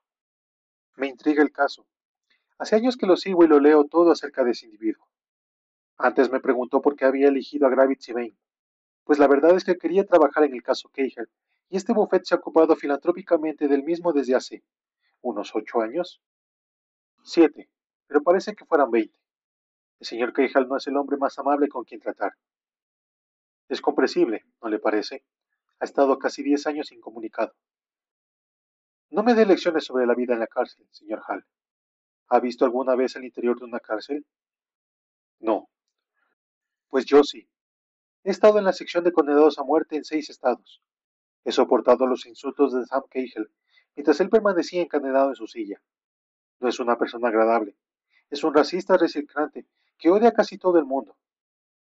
Me 0.96 1.08
intriga 1.08 1.42
el 1.42 1.50
caso. 1.50 1.86
Hace 2.58 2.76
años 2.76 2.96
que 2.96 3.06
lo 3.06 3.16
sigo 3.16 3.44
y 3.44 3.48
lo 3.48 3.60
leo 3.60 3.84
todo 3.84 4.10
acerca 4.10 4.44
de 4.44 4.52
ese 4.52 4.66
individuo. 4.66 5.06
Antes 5.98 6.30
me 6.30 6.40
preguntó 6.40 6.80
por 6.80 6.96
qué 6.96 7.04
había 7.04 7.28
elegido 7.28 7.66
a 7.66 7.70
Gravity 7.70 8.12
Bain. 8.12 8.36
Pues 9.04 9.18
la 9.18 9.28
verdad 9.28 9.54
es 9.56 9.64
que 9.64 9.76
quería 9.76 10.04
trabajar 10.04 10.44
en 10.44 10.54
el 10.54 10.62
caso 10.62 10.88
Cahill, 10.88 11.28
y 11.68 11.76
este 11.76 11.92
buffet 11.92 12.24
se 12.24 12.34
ha 12.34 12.38
ocupado 12.38 12.74
filantrópicamente 12.76 13.68
del 13.68 13.82
mismo 13.82 14.12
desde 14.12 14.34
hace 14.34 14.64
unos 15.20 15.54
ocho 15.54 15.80
años. 15.80 16.20
Siete 17.22 17.68
pero 18.06 18.22
parece 18.22 18.54
que 18.54 18.64
fueran 18.64 18.90
veinte. 18.90 19.18
El 19.98 20.06
señor 20.06 20.32
Quejal 20.32 20.68
no 20.68 20.76
es 20.76 20.86
el 20.86 20.96
hombre 20.96 21.16
más 21.16 21.38
amable 21.38 21.68
con 21.68 21.84
quien 21.84 22.00
tratar. 22.00 22.34
Es 23.68 23.80
comprensible, 23.80 24.44
¿no 24.62 24.68
le 24.68 24.78
parece? 24.78 25.24
Ha 25.80 25.84
estado 25.84 26.18
casi 26.18 26.42
diez 26.42 26.66
años 26.66 26.92
incomunicado. 26.92 27.52
No 29.10 29.22
me 29.22 29.34
dé 29.34 29.46
lecciones 29.46 29.84
sobre 29.84 30.06
la 30.06 30.14
vida 30.14 30.34
en 30.34 30.40
la 30.40 30.46
cárcel, 30.46 30.86
señor 30.90 31.22
Hall. 31.26 31.44
¿Ha 32.28 32.40
visto 32.40 32.64
alguna 32.64 32.94
vez 32.96 33.16
el 33.16 33.24
interior 33.24 33.58
de 33.58 33.66
una 33.66 33.80
cárcel? 33.80 34.24
No. 35.40 35.68
Pues 36.88 37.04
yo 37.04 37.22
sí. 37.22 37.48
He 38.22 38.30
estado 38.30 38.58
en 38.58 38.64
la 38.64 38.72
sección 38.72 39.04
de 39.04 39.12
condenados 39.12 39.58
a 39.58 39.64
muerte 39.64 39.96
en 39.96 40.04
seis 40.04 40.30
estados. 40.30 40.82
He 41.44 41.52
soportado 41.52 42.06
los 42.06 42.24
insultos 42.26 42.72
de 42.72 42.86
Sam 42.86 43.02
Cahill 43.10 43.50
mientras 43.94 44.20
él 44.20 44.30
permanecía 44.30 44.82
encadenado 44.82 45.28
en 45.28 45.36
su 45.36 45.46
silla. 45.46 45.82
No 46.60 46.68
es 46.68 46.80
una 46.80 46.96
persona 46.96 47.28
agradable, 47.28 47.76
es 48.30 48.42
un 48.42 48.54
racista 48.54 48.96
reciclante 48.96 49.66
que 49.98 50.10
odia 50.10 50.30
a 50.30 50.32
casi 50.32 50.58
todo 50.58 50.78
el 50.78 50.86
mundo 50.86 51.16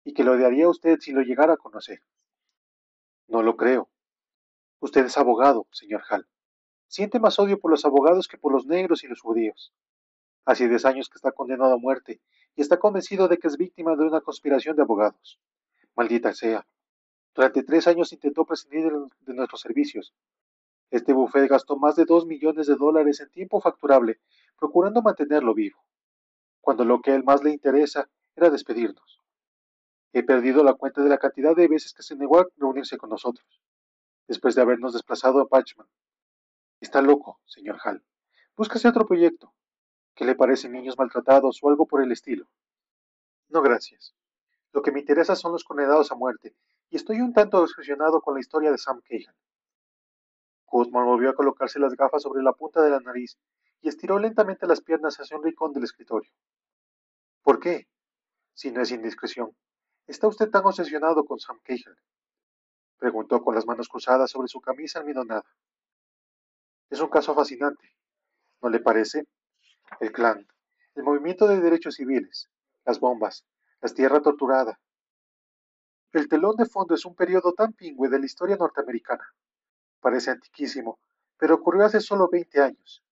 y 0.03 0.13
que 0.13 0.23
lo 0.23 0.33
odiaría 0.33 0.65
a 0.65 0.69
usted 0.69 0.99
si 0.99 1.11
lo 1.11 1.21
llegara 1.21 1.53
a 1.53 1.57
conocer. 1.57 2.01
No 3.27 3.41
lo 3.41 3.55
creo. 3.55 3.89
Usted 4.79 5.05
es 5.05 5.17
abogado, 5.17 5.67
señor 5.71 6.03
Hall. 6.09 6.27
Siente 6.87 7.19
más 7.19 7.39
odio 7.39 7.59
por 7.59 7.71
los 7.71 7.85
abogados 7.85 8.27
que 8.27 8.37
por 8.37 8.51
los 8.51 8.65
negros 8.65 9.03
y 9.03 9.07
los 9.07 9.21
judíos. 9.21 9.73
Hace 10.45 10.67
diez 10.67 10.85
años 10.85 11.09
que 11.09 11.17
está 11.17 11.31
condenado 11.31 11.73
a 11.73 11.77
muerte 11.77 12.21
y 12.55 12.61
está 12.61 12.77
convencido 12.77 13.27
de 13.27 13.37
que 13.37 13.47
es 13.47 13.57
víctima 13.57 13.95
de 13.95 14.03
una 14.03 14.21
conspiración 14.21 14.75
de 14.75 14.81
abogados. 14.81 15.39
Maldita 15.95 16.33
sea. 16.33 16.67
Durante 17.33 17.63
tres 17.63 17.87
años 17.87 18.11
intentó 18.11 18.45
prescindir 18.45 18.91
de 19.21 19.33
nuestros 19.33 19.61
servicios. 19.61 20.13
Este 20.91 21.13
buffet 21.13 21.49
gastó 21.49 21.77
más 21.77 21.95
de 21.95 22.05
dos 22.05 22.25
millones 22.25 22.67
de 22.67 22.75
dólares 22.75 23.19
en 23.21 23.29
tiempo 23.29 23.61
facturable, 23.61 24.19
procurando 24.59 25.01
mantenerlo 25.01 25.53
vivo, 25.53 25.83
cuando 26.61 26.85
lo 26.85 27.01
que 27.01 27.11
a 27.11 27.15
él 27.15 27.23
más 27.23 27.43
le 27.43 27.51
interesa 27.51 28.09
era 28.35 28.49
despedirnos. 28.49 29.21
He 30.11 30.23
perdido 30.23 30.63
la 30.63 30.75
cuenta 30.75 31.01
de 31.01 31.09
la 31.09 31.17
cantidad 31.17 31.55
de 31.55 31.67
veces 31.67 31.93
que 31.93 32.03
se 32.03 32.15
negó 32.15 32.39
a 32.39 32.47
reunirse 32.57 32.97
con 32.97 33.09
nosotros, 33.09 33.47
después 34.27 34.53
de 34.53 34.61
habernos 34.61 34.93
desplazado 34.93 35.39
a 35.39 35.47
Patchman. 35.47 35.87
Está 36.79 37.01
loco, 37.01 37.39
señor 37.45 37.79
Hall. 37.83 38.03
Búscase 38.55 38.87
otro 38.87 39.07
proyecto. 39.07 39.53
¿Qué 40.15 40.25
le 40.25 40.35
parece 40.35 40.69
niños 40.69 40.97
maltratados 40.97 41.59
o 41.61 41.69
algo 41.69 41.87
por 41.87 42.03
el 42.03 42.11
estilo? 42.11 42.45
No, 43.49 43.61
gracias. 43.61 44.15
Lo 44.71 44.81
que 44.81 44.91
me 44.91 44.99
interesa 44.99 45.35
son 45.35 45.51
los 45.51 45.63
condenados 45.63 46.11
a 46.11 46.15
muerte, 46.15 46.55
y 46.89 46.95
estoy 46.95 47.21
un 47.21 47.33
tanto 47.33 47.59
obsesionado 47.59 48.21
con 48.21 48.35
la 48.35 48.39
historia 48.39 48.71
de 48.71 48.77
Sam 48.77 49.01
Cahan. 49.01 49.35
Goodman 50.65 51.05
volvió 51.05 51.29
a 51.29 51.35
colocarse 51.35 51.79
las 51.79 51.95
gafas 51.95 52.23
sobre 52.23 52.41
la 52.43 52.53
punta 52.53 52.81
de 52.81 52.89
la 52.89 52.99
nariz 52.99 53.37
y 53.81 53.89
estiró 53.89 54.17
lentamente 54.17 54.65
las 54.65 54.81
piernas 54.81 55.19
hacia 55.19 55.37
un 55.37 55.43
rincón 55.43 55.73
del 55.73 55.83
escritorio. 55.83 56.31
¿Por 57.43 57.59
qué? 57.59 57.87
Si 58.53 58.71
no 58.71 58.81
es 58.81 58.91
indiscreción. 58.91 59.55
¿Está 60.07 60.27
usted 60.27 60.49
tan 60.49 60.65
obsesionado 60.65 61.25
con 61.25 61.39
Sam 61.39 61.59
Cahan? 61.63 61.95
Preguntó 62.97 63.41
con 63.41 63.53
las 63.53 63.65
manos 63.65 63.89
cruzadas 63.89 64.31
sobre 64.31 64.47
su 64.47 64.61
camisa 64.61 64.99
almidonada. 64.99 65.45
Es 66.89 66.99
un 67.01 67.09
caso 67.09 67.35
fascinante, 67.35 67.95
¿no 68.61 68.69
le 68.69 68.79
parece? 68.79 69.27
El 69.99 70.11
clan, 70.11 70.47
el 70.95 71.03
movimiento 71.03 71.47
de 71.47 71.59
derechos 71.59 71.95
civiles, 71.95 72.49
las 72.85 72.99
bombas, 72.99 73.45
la 73.81 73.89
tierra 73.89 74.21
torturada. 74.21 74.79
El 76.11 76.27
telón 76.27 76.55
de 76.55 76.65
fondo 76.65 76.93
es 76.93 77.05
un 77.05 77.15
periodo 77.15 77.53
tan 77.53 77.73
pingüe 77.73 78.09
de 78.09 78.19
la 78.19 78.25
historia 78.25 78.55
norteamericana. 78.55 79.33
Parece 79.99 80.31
antiquísimo, 80.31 80.99
pero 81.37 81.55
ocurrió 81.55 81.85
hace 81.85 81.99
solo 81.99 82.29
20 82.29 82.61
años. 82.61 83.03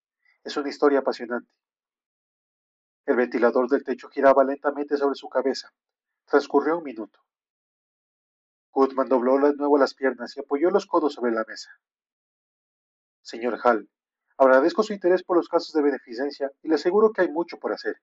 Es 0.43 0.55
una 0.57 0.69
historia 0.69 0.99
apasionante. 0.99 1.51
El 3.05 3.15
ventilador 3.15 3.67
del 3.69 3.83
techo 3.83 4.09
giraba 4.09 4.43
lentamente 4.43 4.97
sobre 4.97 5.15
su 5.15 5.27
cabeza. 5.29 5.73
Transcurrió 6.25 6.77
un 6.77 6.83
minuto. 6.83 7.19
Goodman 8.71 9.09
dobló 9.09 9.37
de 9.39 9.55
nuevo 9.55 9.77
las 9.77 9.93
piernas 9.93 10.37
y 10.37 10.39
apoyó 10.39 10.69
los 10.69 10.85
codos 10.85 11.13
sobre 11.13 11.31
la 11.31 11.43
mesa. 11.47 11.69
Señor 13.21 13.59
Hall, 13.63 13.89
agradezco 14.43 14.81
su 14.81 14.93
interés 14.93 15.23
por 15.23 15.37
los 15.37 15.47
casos 15.47 15.71
de 15.73 15.83
beneficencia 15.83 16.51
y 16.63 16.67
le 16.67 16.75
aseguro 16.75 17.11
que 17.11 17.21
hay 17.21 17.29
mucho 17.29 17.59
por 17.59 17.73
hacer, 17.73 17.95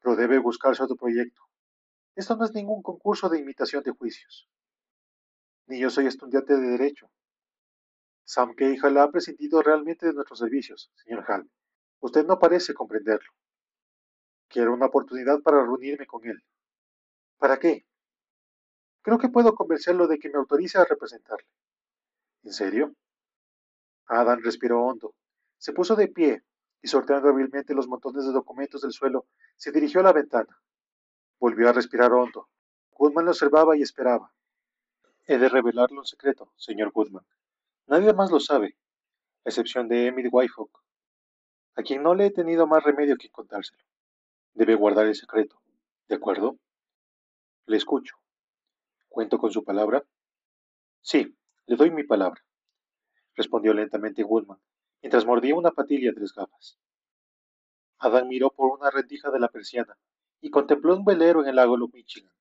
pero 0.00 0.14
debe 0.14 0.38
buscarse 0.38 0.82
otro 0.82 0.96
proyecto. 0.96 1.42
Esto 2.14 2.36
no 2.36 2.44
es 2.44 2.54
ningún 2.54 2.82
concurso 2.82 3.28
de 3.28 3.40
imitación 3.40 3.82
de 3.82 3.90
juicios. 3.90 4.48
Ni 5.66 5.80
yo 5.80 5.90
soy 5.90 6.06
estudiante 6.06 6.56
de 6.56 6.68
Derecho. 6.68 7.10
Sam 8.24 8.54
Hall 8.82 8.98
ha 8.98 9.10
prescindido 9.10 9.62
realmente 9.62 10.06
de 10.06 10.12
nuestros 10.12 10.38
servicios, 10.38 10.92
señor 10.94 11.24
Hall. 11.28 11.50
Usted 12.00 12.24
no 12.24 12.38
parece 12.38 12.72
comprenderlo. 12.72 13.32
Quiero 14.48 14.72
una 14.72 14.86
oportunidad 14.86 15.40
para 15.40 15.62
reunirme 15.62 16.06
con 16.06 16.24
él. 16.24 16.40
¿Para 17.38 17.58
qué? 17.58 17.84
Creo 19.02 19.18
que 19.18 19.28
puedo 19.28 19.54
convencerlo 19.54 20.06
de 20.06 20.18
que 20.18 20.30
me 20.30 20.38
autorice 20.38 20.78
a 20.78 20.84
representarle. 20.84 21.48
¿En 22.44 22.52
serio? 22.52 22.94
Adam 24.06 24.40
respiró 24.42 24.82
hondo, 24.82 25.14
se 25.64 25.72
puso 25.72 25.96
de 25.96 26.08
pie 26.08 26.42
y 26.82 26.88
sorteando 26.88 27.30
hábilmente 27.30 27.72
los 27.72 27.88
montones 27.88 28.26
de 28.26 28.32
documentos 28.32 28.82
del 28.82 28.92
suelo, 28.92 29.28
se 29.56 29.72
dirigió 29.72 30.00
a 30.00 30.02
la 30.02 30.12
ventana. 30.12 30.60
Volvió 31.40 31.70
a 31.70 31.72
respirar 31.72 32.12
hondo. 32.12 32.50
Goodman 32.90 33.24
lo 33.24 33.30
observaba 33.30 33.74
y 33.74 33.80
esperaba. 33.80 34.30
He 35.24 35.38
de 35.38 35.48
revelarle 35.48 35.96
un 35.96 36.04
secreto, 36.04 36.52
señor 36.56 36.92
Goodman. 36.92 37.24
Nadie 37.86 38.12
más 38.12 38.30
lo 38.30 38.40
sabe, 38.40 38.76
a 39.46 39.48
excepción 39.48 39.88
de 39.88 40.08
Emily 40.08 40.28
Whitehawk, 40.30 40.82
a 41.76 41.82
quien 41.82 42.02
no 42.02 42.14
le 42.14 42.26
he 42.26 42.30
tenido 42.30 42.66
más 42.66 42.84
remedio 42.84 43.16
que 43.16 43.30
contárselo. 43.30 43.82
Debe 44.52 44.74
guardar 44.74 45.06
el 45.06 45.14
secreto, 45.14 45.62
¿de 46.08 46.16
acuerdo? 46.16 46.58
Le 47.64 47.78
escucho. 47.78 48.16
¿Cuento 49.08 49.38
con 49.38 49.50
su 49.50 49.64
palabra? 49.64 50.04
Sí, 51.00 51.34
le 51.64 51.76
doy 51.76 51.90
mi 51.90 52.02
palabra 52.02 52.44
respondió 53.34 53.74
lentamente 53.74 54.24
Woodman, 54.24 54.58
mientras 55.04 55.26
mordía 55.26 55.54
una 55.54 55.70
patilla 55.70 56.12
de 56.12 56.20
las 56.22 56.32
gafas. 56.32 56.78
Adán 57.98 58.26
miró 58.26 58.48
por 58.48 58.70
una 58.70 58.90
rendija 58.90 59.30
de 59.30 59.38
la 59.38 59.48
persiana 59.48 59.98
y 60.40 60.48
contempló 60.48 60.96
un 60.96 61.04
velero 61.04 61.42
en 61.42 61.48
el 61.48 61.56
lago 61.56 61.76
Lake 61.76 61.92
Michigan. 61.92 62.32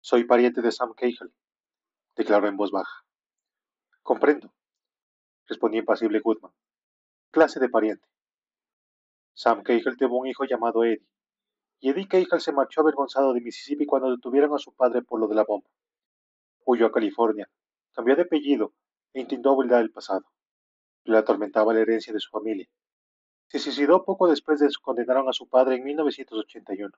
Soy 0.00 0.22
pariente 0.22 0.62
de 0.62 0.70
Sam 0.70 0.94
Cahill, 0.94 1.34
declaró 2.14 2.46
en 2.46 2.56
voz 2.56 2.70
baja. 2.70 3.04
Comprendo, 4.04 4.54
respondió 5.48 5.80
impasible 5.80 6.20
Goodman. 6.20 6.52
Clase 7.32 7.58
de 7.58 7.68
pariente. 7.68 8.06
Sam 9.32 9.64
Cahill 9.64 9.96
tuvo 9.98 10.20
un 10.20 10.28
hijo 10.28 10.44
llamado 10.44 10.84
Eddie, 10.84 11.10
y 11.80 11.90
Eddie 11.90 12.06
Cahill 12.06 12.28
se 12.40 12.52
marchó 12.52 12.82
avergonzado 12.82 13.32
de 13.32 13.40
Mississippi 13.40 13.86
cuando 13.86 14.08
detuvieron 14.08 14.54
a 14.54 14.58
su 14.58 14.72
padre 14.72 15.02
por 15.02 15.18
lo 15.18 15.26
de 15.26 15.34
la 15.34 15.42
bomba. 15.42 15.68
Huyó 16.64 16.86
a 16.86 16.92
California, 16.92 17.50
cambió 17.92 18.14
de 18.14 18.22
apellido 18.22 18.72
e 19.12 19.20
intentó 19.20 19.52
olvidar 19.52 19.82
el 19.82 19.90
pasado. 19.90 20.26
Le 21.04 21.18
atormentaba 21.18 21.74
la 21.74 21.80
herencia 21.80 22.12
de 22.12 22.20
su 22.20 22.30
familia. 22.30 22.68
Se 23.48 23.58
suicidó 23.58 24.04
poco 24.04 24.28
después 24.28 24.60
de 24.60 24.68
que 24.68 24.74
condenaron 24.80 25.28
a 25.28 25.32
su 25.32 25.48
padre 25.48 25.76
en 25.76 25.84
1981. 25.84 26.92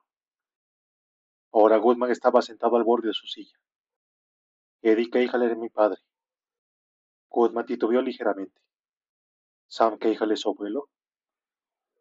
Ahora 1.52 1.76
Goodman 1.78 2.10
estaba 2.10 2.42
sentado 2.42 2.76
al 2.76 2.84
borde 2.84 3.08
de 3.08 3.14
su 3.14 3.26
silla. 3.26 3.58
Eddie 4.82 5.10
Cahill 5.10 5.42
era 5.42 5.54
mi 5.54 5.68
padre. 5.68 6.00
Goodman 7.28 7.66
titubeó 7.66 8.00
ligeramente. 8.00 8.60
¿Sam 9.66 9.98
Cahill 9.98 10.32
es 10.32 10.40
su 10.40 10.50
abuelo? 10.50 10.88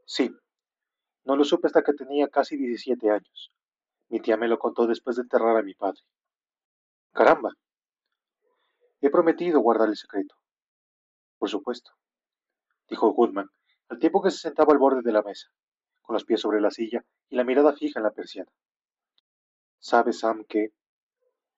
Sí. 0.05 0.31
No 1.23 1.35
lo 1.35 1.43
supe 1.43 1.67
hasta 1.67 1.83
que 1.83 1.93
tenía 1.93 2.27
casi 2.27 2.55
17 2.55 3.09
años. 3.09 3.51
Mi 4.09 4.19
tía 4.19 4.37
me 4.37 4.47
lo 4.47 4.59
contó 4.59 4.85
después 4.85 5.15
de 5.15 5.23
enterrar 5.23 5.57
a 5.57 5.63
mi 5.63 5.73
padre. 5.73 6.01
Caramba, 7.11 7.51
He 9.01 9.09
prometido 9.11 9.59
guardar 9.59 9.89
el 9.89 9.97
secreto. 9.97 10.35
Por 11.37 11.49
supuesto, 11.49 11.91
dijo 12.89 13.11
Goodman, 13.11 13.49
al 13.89 13.99
tiempo 13.99 14.21
que 14.21 14.31
se 14.31 14.37
sentaba 14.37 14.73
al 14.73 14.79
borde 14.79 15.01
de 15.01 15.11
la 15.11 15.21
mesa, 15.21 15.47
con 16.01 16.13
los 16.13 16.25
pies 16.25 16.41
sobre 16.41 16.61
la 16.61 16.71
silla 16.71 17.05
y 17.29 17.35
la 17.35 17.43
mirada 17.43 17.73
fija 17.73 17.99
en 17.99 18.03
la 18.03 18.11
persiana. 18.11 18.51
¿Sabe 19.79 20.13
Sam 20.13 20.45
que... 20.45 20.73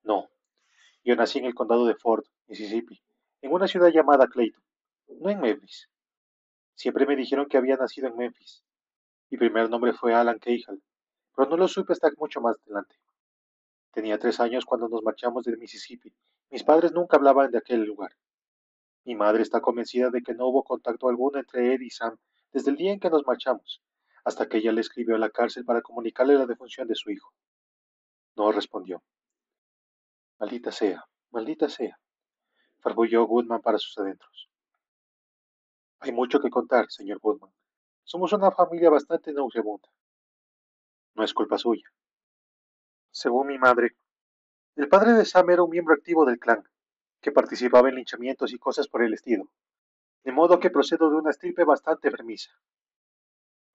No, 0.03 0.29
yo 1.03 1.15
nací 1.15 1.39
en 1.39 1.45
el 1.45 1.55
condado 1.55 1.85
de 1.85 1.95
Ford, 1.95 2.25
Mississippi, 2.47 3.01
en 3.41 3.51
una 3.51 3.67
ciudad 3.67 3.89
llamada 3.89 4.27
Clayton, 4.27 4.63
no 5.19 5.29
en 5.29 5.39
Memphis. 5.39 5.89
Siempre 6.75 7.05
me 7.05 7.15
dijeron 7.15 7.47
que 7.47 7.57
había 7.57 7.75
nacido 7.75 8.07
en 8.07 8.17
Memphis. 8.17 8.63
Mi 9.29 9.37
primer 9.37 9.69
nombre 9.69 9.93
fue 9.93 10.13
Alan 10.13 10.39
Cahill, 10.39 10.83
pero 11.35 11.49
no 11.49 11.57
lo 11.57 11.67
supe 11.67 11.93
hasta 11.93 12.09
mucho 12.17 12.41
más 12.41 12.57
adelante. 12.61 12.95
Tenía 13.91 14.17
tres 14.17 14.39
años 14.39 14.65
cuando 14.65 14.87
nos 14.87 15.03
marchamos 15.03 15.43
de 15.43 15.57
Mississippi 15.57 16.13
mis 16.49 16.63
padres 16.63 16.93
nunca 16.93 17.17
hablaban 17.17 17.51
de 17.51 17.57
aquel 17.57 17.83
lugar. 17.83 18.11
Mi 19.07 19.15
madre 19.15 19.41
está 19.41 19.61
convencida 19.61 20.09
de 20.09 20.21
que 20.21 20.33
no 20.33 20.47
hubo 20.47 20.65
contacto 20.65 21.07
alguno 21.07 21.39
entre 21.39 21.73
Ed 21.73 21.79
y 21.79 21.89
Sam 21.89 22.17
desde 22.51 22.71
el 22.71 22.75
día 22.75 22.91
en 22.91 22.99
que 22.99 23.09
nos 23.09 23.25
marchamos, 23.25 23.81
hasta 24.25 24.49
que 24.49 24.57
ella 24.57 24.73
le 24.73 24.81
escribió 24.81 25.15
a 25.15 25.17
la 25.17 25.29
cárcel 25.29 25.63
para 25.63 25.81
comunicarle 25.81 26.33
la 26.33 26.45
defunción 26.45 26.89
de 26.89 26.95
su 26.95 27.09
hijo. 27.09 27.33
No 28.35 28.51
respondió. 28.51 29.01
Maldita 30.39 30.73
sea, 30.73 31.05
maldita 31.31 31.69
sea, 31.69 31.97
farbulló 32.79 33.25
Goodman 33.25 33.61
para 33.61 33.77
sus 33.77 33.97
adentros. 33.97 34.49
Hay 36.01 36.11
mucho 36.11 36.41
que 36.41 36.49
contar, 36.49 36.87
señor 36.89 37.19
Goodman. 37.19 37.53
Somos 38.03 38.33
una 38.33 38.51
familia 38.51 38.89
bastante 38.89 39.31
nauseabunda. 39.31 39.87
No 41.13 41.23
es 41.23 41.33
culpa 41.33 41.57
suya. 41.57 41.89
Según 43.11 43.47
mi 43.47 43.57
madre, 43.57 43.95
el 44.75 44.89
padre 44.89 45.13
de 45.13 45.23
Sam 45.23 45.49
era 45.51 45.63
un 45.63 45.69
miembro 45.69 45.93
activo 45.93 46.25
del 46.25 46.39
clan, 46.39 46.67
que 47.21 47.31
participaba 47.31 47.89
en 47.89 47.95
linchamientos 47.95 48.53
y 48.53 48.59
cosas 48.59 48.87
por 48.87 49.03
el 49.03 49.13
estilo, 49.13 49.49
de 50.23 50.31
modo 50.31 50.59
que 50.59 50.69
procedo 50.69 51.09
de 51.09 51.17
una 51.17 51.31
estirpe 51.31 51.63
bastante 51.63 52.09
enfermiza. 52.09 52.51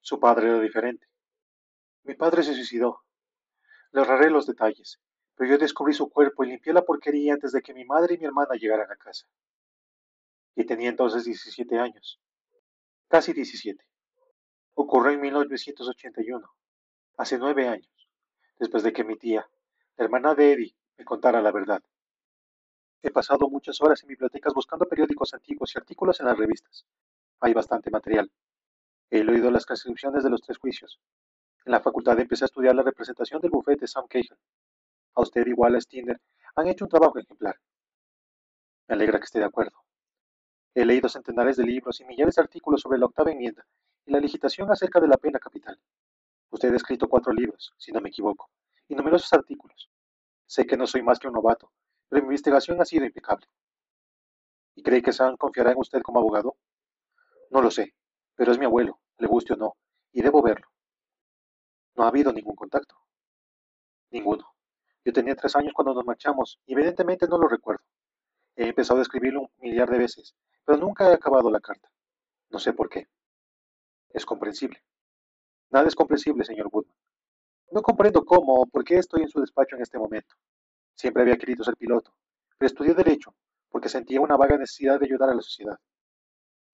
Su 0.01 0.19
padre 0.21 0.49
era 0.49 0.61
diferente. 0.61 1.07
Mi 2.05 2.15
padre 2.15 2.43
se 2.43 2.55
suicidó. 2.55 3.03
Le 3.93 4.01
ahorraré 4.01 4.31
los 4.31 4.47
detalles, 4.47 5.01
pero 5.35 5.51
yo 5.51 5.59
descubrí 5.59 5.95
su 5.95 6.11
cuerpo 6.11 6.45
y 6.45 6.49
limpié 6.49 6.73
la 6.73 6.85
porquería 6.85 7.35
antes 7.35 7.53
de 7.53 7.63
que 7.63 7.75
mi 7.75 7.85
madre 7.85 8.15
y 8.15 8.19
mi 8.19 8.27
hermana 8.27 8.55
llegaran 8.55 8.91
a 8.91 8.97
casa. 8.97 9.27
Y 10.55 10.65
tenía 10.65 10.89
entonces 10.89 11.25
17 11.25 11.79
años. 11.79 12.21
Casi 13.09 13.33
17. 13.33 13.85
Ocurrió 14.75 15.13
en 15.13 15.21
1981, 15.21 16.51
hace 17.19 17.39
nueve 17.39 17.69
años, 17.69 18.09
después 18.59 18.83
de 18.83 18.93
que 18.93 19.05
mi 19.05 19.17
tía, 19.17 19.47
la 19.97 20.05
hermana 20.05 20.35
de 20.35 20.53
Eddie, 20.53 20.77
me 20.97 21.05
contara 21.05 21.43
la 21.43 21.53
verdad. 21.53 21.83
He 23.05 23.11
pasado 23.11 23.49
muchas 23.49 23.81
horas 23.81 24.01
en 24.05 24.11
bibliotecas 24.11 24.55
buscando 24.55 24.87
periódicos 24.87 25.35
antiguos 25.35 25.75
y 25.75 25.79
artículos 25.79 26.21
en 26.21 26.27
las 26.27 26.39
revistas, 26.39 26.87
Hay 27.41 27.53
bastante 27.53 27.91
material. 27.91 28.31
He 29.11 29.25
leído 29.25 29.51
las 29.51 29.67
transcripciones 29.67 30.23
de 30.23 30.31
los 30.31 30.41
tres 30.41 30.57
juicios. 30.59 31.01
En 31.65 31.73
la 31.73 31.81
facultad 31.81 32.21
empecé 32.21 32.45
a 32.45 32.47
estudiar 32.47 32.77
la 32.77 32.85
representación 32.85 33.41
del 33.41 33.51
bufete 33.51 33.81
de 33.81 33.89
Sam 33.89 34.07
Cahill. 34.09 34.39
A 35.17 35.21
usted 35.21 35.45
igual 35.49 35.75
a 35.75 35.81
Stinder 35.81 36.21
han 36.55 36.69
hecho 36.69 36.85
un 36.85 36.91
trabajo 36.91 37.19
ejemplar. 37.19 37.57
Me 38.87 38.95
alegra 38.95 39.19
que 39.19 39.25
esté 39.25 39.41
de 39.41 39.47
acuerdo. 39.47 39.83
He 40.73 40.85
leído 40.85 41.09
centenares 41.09 41.57
de 41.57 41.65
libros 41.65 42.01
y 42.01 42.05
millares 42.05 42.37
de 42.37 42.43
artículos 42.43 42.83
sobre 42.83 43.01
la 43.01 43.07
octava 43.07 43.33
enmienda 43.33 43.67
y 44.07 44.13
la 44.13 44.21
legislación 44.21 44.71
acerca 44.71 45.01
de 45.01 45.09
la 45.09 45.17
pena 45.17 45.41
capital. 45.41 45.77
Usted 46.51 46.73
ha 46.73 46.77
escrito 46.77 47.09
cuatro 47.09 47.33
libros, 47.33 47.75
si 47.79 47.91
no 47.91 48.01
me 48.01 48.11
equivoco, 48.11 48.49
y 48.87 48.95
numerosos 48.95 49.33
artículos. 49.33 49.91
Sé 50.47 50.67
que 50.67 50.77
no 50.77 50.87
soy 50.87 51.03
más 51.03 51.19
que 51.19 51.27
un 51.27 51.35
novato, 51.35 51.73
mi 52.21 52.27
investigación 52.27 52.81
ha 52.81 52.85
sido 52.85 53.07
impecable. 53.07 53.47
¿Y 54.75 54.83
cree 54.83 55.03
que 55.03 55.13
Sam 55.13 55.37
confiará 55.37 55.73
en 55.73 55.79
usted 55.79 56.03
como 56.03 56.19
abogado? 56.19 56.57
No 57.51 57.63
lo 57.63 57.71
sé, 57.71 57.95
pero 58.35 58.53
es 58.53 58.59
mi 58.59 58.67
abuelo, 58.67 59.01
le 59.19 59.27
guste 59.27 59.55
o 59.55 59.57
no, 59.57 59.77
y 60.13 60.23
debo 60.23 60.43
verlo. 60.43 60.67
No 61.95 62.05
ha 62.05 62.09
habido 62.09 62.33
ningún 62.33 62.57
contacto. 62.57 62.97
Ninguno. 64.11 64.47
Yo 65.05 65.13
tenía 65.13 65.35
tres 65.35 65.57
años 65.57 65.73
cuando 65.75 65.95
nos 65.95 66.05
marchamos 66.05 66.61
y 66.67 66.75
evidentemente 66.75 67.27
no 67.27 67.39
lo 67.39 67.49
recuerdo. 67.49 67.85
He 68.57 68.69
empezado 68.69 69.01
a 69.01 69.03
escribirlo 69.03 69.43
un 69.43 69.51
millar 69.59 69.91
de 69.91 69.99
veces, 69.99 70.35
pero 70.65 70.79
nunca 70.79 71.11
he 71.11 71.15
acabado 71.15 71.51
la 71.51 71.61
carta. 71.61 71.91
No 72.51 72.59
sé 72.59 72.73
por 72.73 72.89
qué. 72.89 73.09
Es 74.11 74.27
comprensible. 74.27 74.83
Nada 75.71 75.89
es 75.89 75.95
comprensible, 75.95 76.45
señor 76.45 76.69
Woodman. 76.71 76.95
No 77.71 77.81
comprendo 77.81 78.25
cómo 78.25 78.55
o 78.61 78.67
por 78.67 78.85
qué 78.85 78.97
estoy 78.99 79.23
en 79.23 79.29
su 79.29 79.41
despacho 79.41 79.77
en 79.77 79.83
este 79.83 79.99
momento. 79.99 80.35
Siempre 80.95 81.23
había 81.23 81.39
querido 81.39 81.65
ser 81.65 81.77
piloto, 81.77 82.15
pero 82.59 82.67
estudié 82.67 82.95
Derecho 82.95 83.35
porque 83.73 83.89
sentía 83.89 84.21
una 84.21 84.37
vaga 84.37 84.59
necesidad 84.59 85.01
de 85.01 85.07
ayudar 85.07 85.31
a 85.31 85.35
la 85.35 85.41
sociedad. 85.41 85.79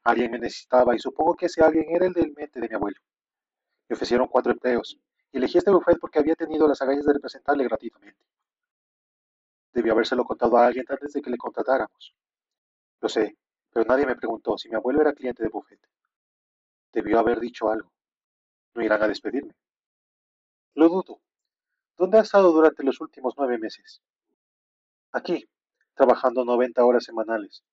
Alguien 0.02 0.32
me 0.32 0.38
necesitaba 0.38 0.96
y 0.96 0.98
supongo 0.98 1.36
que 1.36 1.46
ese 1.46 1.62
alguien 1.62 1.86
era 1.94 2.06
el 2.06 2.12
del 2.12 2.32
mente 2.32 2.60
de 2.60 2.68
mi 2.68 2.74
abuelo. 2.74 3.00
Me 3.88 3.94
ofrecieron 3.94 4.26
cuatro 4.26 4.52
empleos 4.52 4.98
y 5.30 5.38
elegí 5.38 5.58
este 5.58 5.70
bufete 5.70 5.98
porque 6.00 6.18
había 6.18 6.34
tenido 6.34 6.66
las 6.66 6.82
agallas 6.82 7.04
de 7.04 7.12
representarle 7.12 7.64
gratuitamente. 7.64 8.20
Debió 9.72 9.92
habérselo 9.92 10.24
contado 10.24 10.56
a 10.56 10.66
alguien 10.66 10.84
antes 10.88 11.12
de 11.12 11.22
que 11.22 11.30
le 11.30 11.36
contratáramos. 11.36 12.14
Lo 13.00 13.08
sé, 13.08 13.36
pero 13.72 13.86
nadie 13.86 14.06
me 14.06 14.16
preguntó 14.16 14.58
si 14.58 14.68
mi 14.68 14.74
abuelo 14.74 15.00
era 15.00 15.12
cliente 15.12 15.42
de 15.42 15.50
bufete. 15.50 15.88
Debió 16.92 17.20
haber 17.20 17.38
dicho 17.38 17.70
algo. 17.70 17.92
No 18.74 18.82
irán 18.82 19.02
a 19.02 19.08
despedirme. 19.08 19.54
Lo 20.74 20.88
dudo. 20.88 21.20
¿Dónde 21.98 22.18
ha 22.18 22.20
estado 22.22 22.52
durante 22.52 22.84
los 22.84 23.00
últimos 23.00 23.34
nueve 23.36 23.58
meses? 23.58 24.00
Aquí, 25.10 25.44
trabajando 25.94 26.44
90 26.44 26.84
horas 26.84 27.02
semanales, 27.02 27.64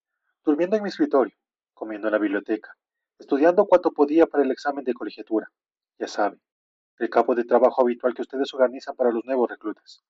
durmiendo 0.43 0.75
en 0.75 0.81
mi 0.81 0.89
escritorio, 0.89 1.35
comiendo 1.75 2.07
en 2.07 2.13
la 2.13 2.17
biblioteca, 2.17 2.75
estudiando 3.19 3.67
cuanto 3.67 3.91
podía 3.91 4.25
para 4.25 4.43
el 4.43 4.49
examen 4.49 4.83
de 4.83 4.95
colegiatura. 4.95 5.51
Ya 5.99 6.07
sabe, 6.07 6.39
el 6.97 7.11
campo 7.11 7.35
de 7.35 7.43
trabajo 7.43 7.83
habitual 7.83 8.15
que 8.15 8.23
ustedes 8.23 8.51
organizan 8.55 8.95
para 8.95 9.11
los 9.11 9.23
nuevos 9.25 9.47
reclutas. 9.47 10.03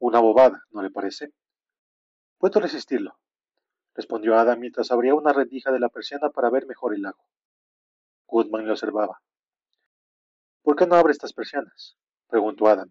Una 0.00 0.18
bobada, 0.18 0.64
¿no 0.70 0.82
le 0.82 0.90
parece? 0.90 1.32
Puedo 2.38 2.58
resistirlo, 2.58 3.20
respondió 3.94 4.36
Adam 4.36 4.58
mientras 4.58 4.90
abría 4.90 5.14
una 5.14 5.32
rendija 5.32 5.70
de 5.70 5.78
la 5.78 5.90
persiana 5.90 6.30
para 6.30 6.50
ver 6.50 6.66
mejor 6.66 6.92
el 6.92 7.02
lago. 7.02 7.24
Goodman 8.26 8.66
le 8.66 8.72
observaba. 8.72 9.22
¿Por 10.62 10.74
qué 10.74 10.88
no 10.88 10.96
abre 10.96 11.12
estas 11.12 11.32
persianas? 11.32 11.96
Preguntó 12.30 12.68
Adam. 12.68 12.90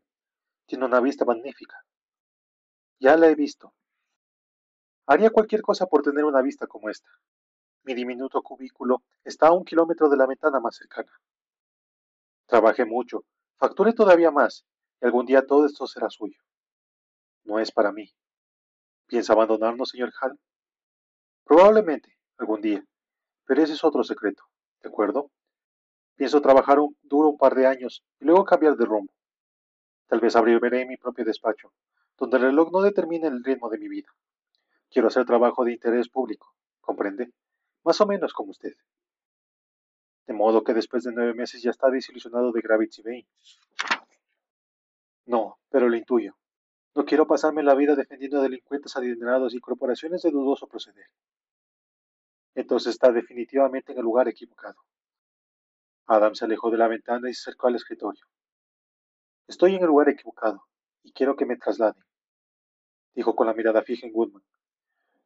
Tiene 0.67 0.85
una 0.85 0.99
vista 0.99 1.25
magnífica. 1.25 1.83
Ya 2.99 3.17
la 3.17 3.27
he 3.27 3.35
visto. 3.35 3.73
Haría 5.07 5.31
cualquier 5.31 5.61
cosa 5.61 5.87
por 5.87 6.03
tener 6.03 6.25
una 6.25 6.41
vista 6.41 6.67
como 6.67 6.89
esta. 6.89 7.09
Mi 7.83 7.95
diminuto 7.95 8.43
cubículo 8.43 9.01
está 9.23 9.47
a 9.47 9.53
un 9.53 9.63
kilómetro 9.63 10.09
de 10.09 10.17
la 10.17 10.27
ventana 10.27 10.59
más 10.59 10.75
cercana. 10.75 11.11
Trabajé 12.45 12.85
mucho, 12.85 13.23
facturé 13.57 13.93
todavía 13.93 14.31
más, 14.31 14.65
y 15.01 15.05
algún 15.05 15.25
día 15.25 15.47
todo 15.47 15.65
esto 15.65 15.87
será 15.87 16.09
suyo. 16.09 16.39
No 17.43 17.59
es 17.59 17.71
para 17.71 17.91
mí. 17.91 18.13
¿Piensa 19.07 19.33
abandonarnos, 19.33 19.89
señor 19.89 20.11
Hall? 20.21 20.39
Probablemente, 21.43 22.15
algún 22.37 22.61
día, 22.61 22.85
pero 23.45 23.63
ese 23.63 23.73
es 23.73 23.83
otro 23.83 24.03
secreto, 24.03 24.43
¿de 24.81 24.89
acuerdo? 24.89 25.31
Pienso 26.15 26.41
trabajar 26.41 26.77
duro 27.01 27.29
un 27.29 27.37
par 27.37 27.55
de 27.55 27.65
años 27.65 28.03
y 28.19 28.25
luego 28.25 28.45
cambiar 28.45 28.75
de 28.75 28.85
rumbo. 28.85 29.11
Tal 30.09 30.19
vez 30.19 30.35
abriré 30.35 30.87
mi 30.87 30.97
propio 30.97 31.23
despacho, 31.23 31.71
donde 32.17 32.37
el 32.37 32.43
reloj 32.43 32.71
no 32.71 32.81
determine 32.81 33.27
el 33.27 33.43
ritmo 33.43 33.69
de 33.69 33.77
mi 33.77 33.87
vida. 33.87 34.09
Quiero 34.89 35.07
hacer 35.07 35.23
trabajo 35.23 35.63
de 35.63 35.73
interés 35.73 36.09
público, 36.09 36.55
¿comprende? 36.81 37.31
Más 37.83 38.01
o 38.01 38.07
menos 38.07 38.33
como 38.33 38.49
usted. 38.49 38.73
De 40.25 40.33
modo 40.33 40.63
que 40.63 40.73
después 40.73 41.03
de 41.03 41.11
nueve 41.11 41.35
meses 41.35 41.61
ya 41.61 41.69
está 41.69 41.91
desilusionado 41.91 42.51
de 42.51 42.61
Gravity 42.61 43.03
Bay. 43.03 43.27
No, 45.27 45.59
pero 45.69 45.87
lo 45.87 45.95
intuyo. 45.95 46.35
No 46.95 47.05
quiero 47.05 47.27
pasarme 47.27 47.61
la 47.61 47.75
vida 47.75 47.95
defendiendo 47.95 48.39
a 48.39 48.43
delincuentes 48.43 48.95
adinerados 48.95 49.53
y 49.53 49.59
corporaciones 49.59 50.23
de 50.23 50.31
dudoso 50.31 50.65
proceder. 50.65 51.05
Entonces 52.55 52.93
está 52.93 53.11
definitivamente 53.11 53.91
en 53.91 53.99
el 53.99 54.05
lugar 54.05 54.27
equivocado. 54.27 54.81
Adam 56.07 56.33
se 56.33 56.45
alejó 56.45 56.71
de 56.71 56.77
la 56.77 56.87
ventana 56.87 57.29
y 57.29 57.35
se 57.35 57.41
acercó 57.41 57.67
al 57.67 57.75
escritorio. 57.75 58.25
Estoy 59.49 59.73
en 59.73 59.81
el 59.81 59.87
lugar 59.87 60.07
equivocado 60.09 60.67
y 61.01 61.11
quiero 61.11 61.35
que 61.35 61.43
me 61.43 61.57
trasladen, 61.57 62.05
dijo 63.15 63.35
con 63.35 63.47
la 63.47 63.53
mirada 63.55 63.81
fija 63.81 64.05
en 64.05 64.13
Woodman. 64.13 64.43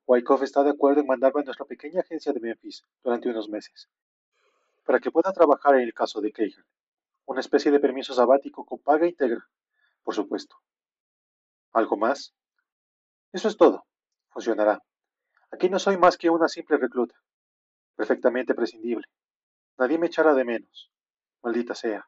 Wyckoff 0.07 0.43
está 0.43 0.63
de 0.63 0.69
acuerdo 0.69 1.01
en 1.01 1.07
mandarme 1.07 1.41
a 1.41 1.43
nuestra 1.43 1.65
pequeña 1.65 1.99
agencia 1.99 2.31
de 2.31 2.39
Memphis 2.39 2.85
durante 3.03 3.27
unos 3.27 3.49
meses, 3.49 3.89
para 4.85 5.01
que 5.01 5.11
pueda 5.11 5.33
trabajar 5.33 5.75
en 5.75 5.81
el 5.81 5.93
caso 5.93 6.21
de 6.21 6.31
Cahill. 6.31 6.63
Una 7.25 7.41
especie 7.41 7.69
de 7.69 7.81
permiso 7.81 8.13
sabático 8.13 8.65
con 8.65 8.79
paga 8.79 9.05
íntegra, 9.05 9.45
por 10.03 10.15
supuesto. 10.15 10.55
¿Algo 11.73 11.97
más? 11.97 12.33
Eso 13.33 13.49
es 13.49 13.57
todo. 13.57 13.85
Funcionará. 14.29 14.81
Aquí 15.51 15.69
no 15.69 15.79
soy 15.79 15.97
más 15.97 16.17
que 16.17 16.29
una 16.29 16.47
simple 16.47 16.77
recluta. 16.77 17.15
Perfectamente 17.97 18.55
prescindible. 18.55 19.05
Nadie 19.77 19.97
me 19.97 20.07
echará 20.07 20.33
de 20.33 20.45
menos. 20.45 20.89
Maldita 21.41 21.75
sea. 21.75 22.07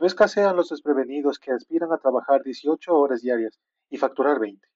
No 0.00 0.06
escasean 0.06 0.54
los 0.54 0.68
desprevenidos 0.68 1.40
que 1.40 1.50
aspiran 1.50 1.92
a 1.92 1.98
trabajar 1.98 2.44
18 2.44 2.94
horas 2.94 3.20
diarias 3.20 3.58
y 3.90 3.98
facturar 3.98 4.38
20. 4.38 4.66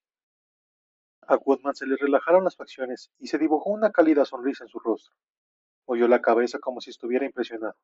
A 1.27 1.37
Woodman 1.37 1.75
se 1.75 1.87
le 1.87 1.95
relajaron 1.95 2.43
las 2.43 2.57
facciones 2.57 3.09
y 3.19 3.27
se 3.27 3.37
dibujó 3.37 3.69
una 3.69 3.91
cálida 3.91 4.25
sonrisa 4.25 4.65
en 4.65 4.67
su 4.67 4.79
rostro. 4.79 5.15
Oyó 5.85 6.09
la 6.09 6.21
cabeza 6.21 6.59
como 6.59 6.81
si 6.81 6.89
estuviera 6.89 7.25
impresionado. 7.25 7.75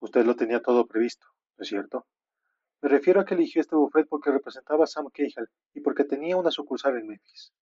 Usted 0.00 0.24
lo 0.24 0.34
tenía 0.34 0.62
todo 0.62 0.86
previsto, 0.86 1.26
¿no 1.58 1.62
es 1.62 1.68
cierto? 1.68 2.06
Me 2.80 2.88
refiero 2.88 3.20
a 3.20 3.24
que 3.26 3.34
eligió 3.34 3.60
este 3.60 3.76
buffet 3.76 4.08
porque 4.08 4.30
representaba 4.30 4.84
a 4.84 4.86
Sam 4.86 5.08
Cahill 5.12 5.48
y 5.74 5.80
porque 5.80 6.04
tenía 6.04 6.36
una 6.38 6.50
sucursal 6.50 6.96
en 6.96 7.06
Memphis. 7.06 7.52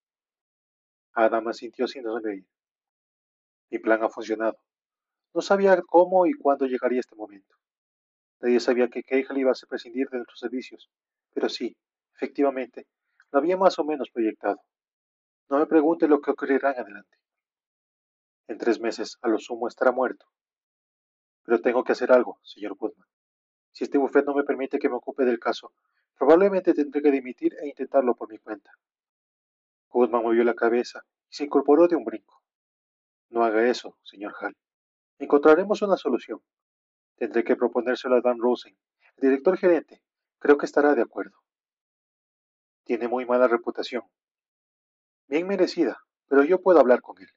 Adam 1.12 1.52
sintió 1.52 1.88
sin 1.88 2.04
sonreír. 2.04 2.46
Mi 3.70 3.78
plan 3.78 4.02
ha 4.04 4.08
funcionado. 4.08 4.56
No 5.34 5.42
sabía 5.42 5.82
cómo 5.82 6.26
y 6.26 6.32
cuándo 6.32 6.66
llegaría 6.66 7.00
este 7.00 7.16
momento. 7.16 7.59
Nadie 8.40 8.60
sabía 8.60 8.88
que 8.88 9.02
Cahill 9.02 9.38
iba 9.38 9.50
a 9.50 9.66
prescindir 9.68 10.08
de 10.08 10.18
nuestros 10.18 10.38
servicios, 10.38 10.90
pero 11.34 11.48
sí, 11.48 11.76
efectivamente, 12.14 12.86
lo 13.30 13.38
había 13.38 13.56
más 13.56 13.78
o 13.78 13.84
menos 13.84 14.10
proyectado. 14.10 14.60
No 15.48 15.58
me 15.58 15.66
pregunte 15.66 16.08
lo 16.08 16.20
que 16.20 16.30
ocurrirá 16.30 16.72
en 16.72 16.80
adelante. 16.80 17.18
En 18.48 18.58
tres 18.58 18.80
meses, 18.80 19.18
a 19.22 19.28
lo 19.28 19.38
sumo, 19.38 19.68
estará 19.68 19.92
muerto. 19.92 20.26
Pero 21.44 21.60
tengo 21.60 21.84
que 21.84 21.92
hacer 21.92 22.12
algo, 22.12 22.38
señor 22.42 22.76
Woodman. 22.78 23.08
Si 23.72 23.84
este 23.84 23.98
bufet 23.98 24.24
no 24.24 24.34
me 24.34 24.44
permite 24.44 24.78
que 24.78 24.88
me 24.88 24.96
ocupe 24.96 25.24
del 25.24 25.38
caso, 25.38 25.72
probablemente 26.18 26.74
tendré 26.74 27.02
que 27.02 27.10
dimitir 27.10 27.54
e 27.60 27.68
intentarlo 27.68 28.14
por 28.14 28.28
mi 28.28 28.38
cuenta. 28.38 28.72
Woodman 29.92 30.22
movió 30.22 30.44
la 30.44 30.54
cabeza 30.54 31.04
y 31.30 31.34
se 31.34 31.44
incorporó 31.44 31.88
de 31.88 31.96
un 31.96 32.04
brinco. 32.04 32.42
No 33.28 33.44
haga 33.44 33.68
eso, 33.68 33.98
señor 34.02 34.34
Hall. 34.40 34.56
Encontraremos 35.18 35.82
una 35.82 35.96
solución. 35.96 36.40
Tendré 37.20 37.44
que 37.44 37.54
proponérselo 37.54 38.16
a 38.16 38.22
Dan 38.22 38.38
Rosen, 38.38 38.74
el 39.16 39.20
director 39.20 39.58
gerente. 39.58 40.02
Creo 40.38 40.56
que 40.56 40.64
estará 40.64 40.94
de 40.94 41.02
acuerdo. 41.02 41.36
Tiene 42.82 43.08
muy 43.08 43.26
mala 43.26 43.46
reputación. 43.46 44.04
Bien 45.26 45.46
merecida, 45.46 46.00
pero 46.28 46.44
yo 46.44 46.62
puedo 46.62 46.80
hablar 46.80 47.02
con 47.02 47.20
él. 47.20 47.28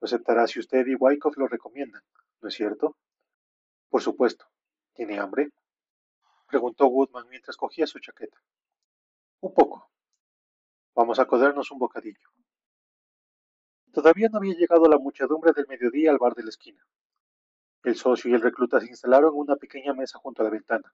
Lo 0.00 0.04
aceptará 0.04 0.46
si 0.46 0.60
usted 0.60 0.86
y 0.86 0.96
Wyckoff 0.96 1.38
lo 1.38 1.48
recomiendan, 1.48 2.02
¿no 2.42 2.48
es 2.50 2.54
cierto? 2.56 2.98
Por 3.88 4.02
supuesto. 4.02 4.44
¿Tiene 4.92 5.18
hambre? 5.18 5.48
Preguntó 6.46 6.88
Woodman 6.88 7.26
mientras 7.30 7.56
cogía 7.56 7.86
su 7.86 7.98
chaqueta. 8.00 8.36
Un 9.40 9.54
poco. 9.54 9.90
Vamos 10.94 11.18
a 11.18 11.26
codernos 11.26 11.70
un 11.70 11.78
bocadillo. 11.78 12.28
Todavía 13.94 14.28
no 14.28 14.36
había 14.36 14.52
llegado 14.52 14.86
la 14.88 14.98
muchedumbre 14.98 15.52
del 15.54 15.66
mediodía 15.68 16.10
al 16.10 16.18
bar 16.18 16.34
de 16.34 16.42
la 16.42 16.50
esquina. 16.50 16.86
El 17.88 17.96
socio 17.96 18.30
y 18.30 18.34
el 18.34 18.42
recluta 18.42 18.80
se 18.80 18.86
instalaron 18.88 19.32
en 19.32 19.40
una 19.40 19.56
pequeña 19.56 19.94
mesa 19.94 20.18
junto 20.18 20.42
a 20.42 20.44
la 20.44 20.50
ventana, 20.50 20.92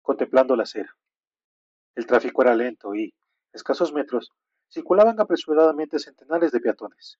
contemplando 0.00 0.56
la 0.56 0.62
acera. 0.62 0.96
El 1.94 2.06
tráfico 2.06 2.40
era 2.40 2.54
lento 2.54 2.94
y, 2.94 3.12
escasos 3.52 3.92
metros, 3.92 4.32
circulaban 4.70 5.20
apresuradamente 5.20 5.98
centenares 5.98 6.50
de 6.50 6.60
peatones. 6.60 7.18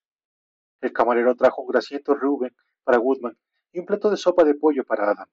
El 0.81 0.95
camarero 0.95 1.37
trajo 1.37 1.61
un 1.61 1.69
grasiento 1.69 2.15
Reuben 2.15 2.57
para 2.83 2.99
Woodman 2.99 3.37
y 3.73 3.81
un 3.81 3.85
plato 3.85 4.09
de 4.09 4.17
sopa 4.17 4.43
de 4.43 4.55
pollo 4.55 4.85
para 4.85 5.11
Adam. 5.11 5.29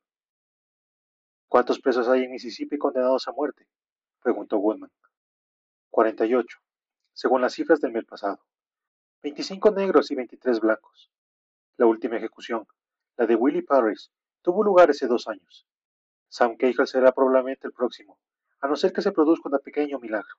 ¿Cuántos 1.47 1.79
presos 1.79 2.09
hay 2.09 2.25
en 2.25 2.31
Mississippi 2.31 2.77
condenados 2.77 3.29
a 3.29 3.31
muerte? 3.31 3.69
preguntó 4.21 4.57
Woodman. 4.57 4.91
48, 5.91 6.59
según 7.13 7.39
las 7.39 7.53
cifras 7.53 7.79
del 7.79 7.93
mes 7.93 8.03
pasado. 8.03 8.43
25 9.23 9.71
negros 9.71 10.11
y 10.11 10.15
23 10.15 10.59
blancos. 10.59 11.09
La 11.77 11.85
última 11.85 12.17
ejecución, 12.17 12.67
la 13.21 13.27
de 13.27 13.35
Willie 13.35 13.61
Parris, 13.61 14.11
tuvo 14.41 14.63
lugar 14.63 14.89
hace 14.89 15.05
dos 15.05 15.27
años. 15.27 15.67
Sam 16.27 16.57
Cahill 16.57 16.87
será 16.87 17.11
probablemente 17.11 17.67
el 17.67 17.71
próximo, 17.71 18.17
a 18.59 18.67
no 18.67 18.75
ser 18.75 18.93
que 18.93 19.03
se 19.03 19.11
produzca 19.11 19.47
un 19.47 19.59
pequeño 19.59 19.99
milagro. 19.99 20.37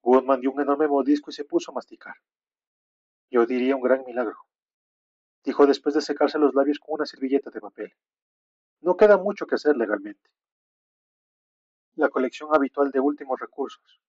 Woodman 0.00 0.40
dio 0.40 0.50
un 0.52 0.62
enorme 0.62 0.88
mordisco 0.88 1.30
y 1.30 1.34
se 1.34 1.44
puso 1.44 1.70
a 1.70 1.74
masticar. 1.74 2.14
Yo 3.30 3.44
diría 3.44 3.76
un 3.76 3.82
gran 3.82 4.06
milagro, 4.06 4.38
dijo 5.44 5.66
después 5.66 5.94
de 5.94 6.00
secarse 6.00 6.38
los 6.38 6.54
labios 6.54 6.78
con 6.78 6.94
una 6.94 7.04
servilleta 7.04 7.50
de 7.50 7.60
papel. 7.60 7.92
No 8.80 8.96
queda 8.96 9.18
mucho 9.18 9.46
que 9.46 9.56
hacer 9.56 9.76
legalmente. 9.76 10.30
La 11.96 12.08
colección 12.08 12.54
habitual 12.54 12.90
de 12.90 13.00
últimos 13.00 13.38
recursos. 13.38 14.00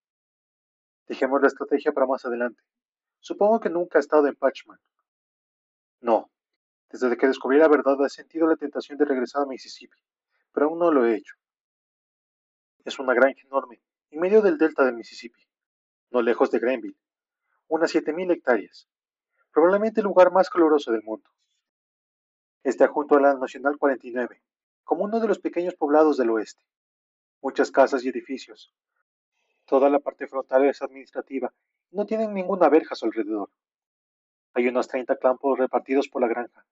Dejemos 1.05 1.41
la 1.41 1.47
estrategia 1.47 1.91
para 1.91 2.07
más 2.07 2.23
adelante. 2.23 2.63
Supongo 3.19 3.59
que 3.59 3.69
nunca 3.69 3.99
ha 3.99 4.05
estado 4.07 4.25
en 4.27 4.37
Patchman. 4.37 4.79
No. 5.99 6.31
Desde 6.89 7.17
que 7.17 7.27
descubrí 7.27 7.57
la 7.59 7.67
verdad 7.67 8.03
he 8.03 8.09
sentido 8.09 8.47
la 8.47 8.55
tentación 8.55 8.97
de 8.97 9.05
regresar 9.05 9.43
a 9.43 9.45
Mississippi, 9.45 9.97
pero 10.51 10.67
aún 10.67 10.79
no 10.79 10.91
lo 10.91 11.05
he 11.05 11.15
hecho. 11.15 11.35
Es 12.83 12.97
una 12.97 13.13
granja 13.13 13.41
enorme, 13.45 13.79
en 14.09 14.19
medio 14.19 14.41
del 14.41 14.57
delta 14.57 14.83
del 14.85 14.95
Mississippi, 14.95 15.47
no 16.09 16.21
lejos 16.21 16.49
de 16.49 16.59
Grenville, 16.59 16.97
unas 17.67 17.93
7.000 17.93 18.31
hectáreas, 18.31 18.87
probablemente 19.51 20.01
el 20.01 20.05
lugar 20.05 20.31
más 20.31 20.49
caluroso 20.49 20.91
del 20.91 21.03
mundo. 21.03 21.29
Está 22.63 22.87
junto 22.87 23.15
a 23.15 23.21
la 23.21 23.35
Nacional 23.35 23.77
49, 23.77 24.41
como 24.83 25.03
uno 25.03 25.19
de 25.19 25.27
los 25.27 25.39
pequeños 25.39 25.75
poblados 25.75 26.17
del 26.17 26.31
oeste. 26.31 26.63
Muchas 27.41 27.71
casas 27.71 28.03
y 28.03 28.09
edificios. 28.09 28.73
Toda 29.65 29.89
la 29.89 29.99
parte 29.99 30.27
frontal 30.27 30.65
es 30.65 30.81
administrativa 30.81 31.53
y 31.91 31.95
no 31.95 32.05
tienen 32.07 32.33
ninguna 32.33 32.67
verja 32.69 32.93
a 32.93 32.97
su 32.97 33.05
alrededor. 33.05 33.51
Hay 34.53 34.67
unos 34.67 34.87
30 34.87 35.17
campos 35.17 35.57
repartidos 35.57 36.07
por 36.07 36.21
la 36.21 36.27
granja, 36.27 36.65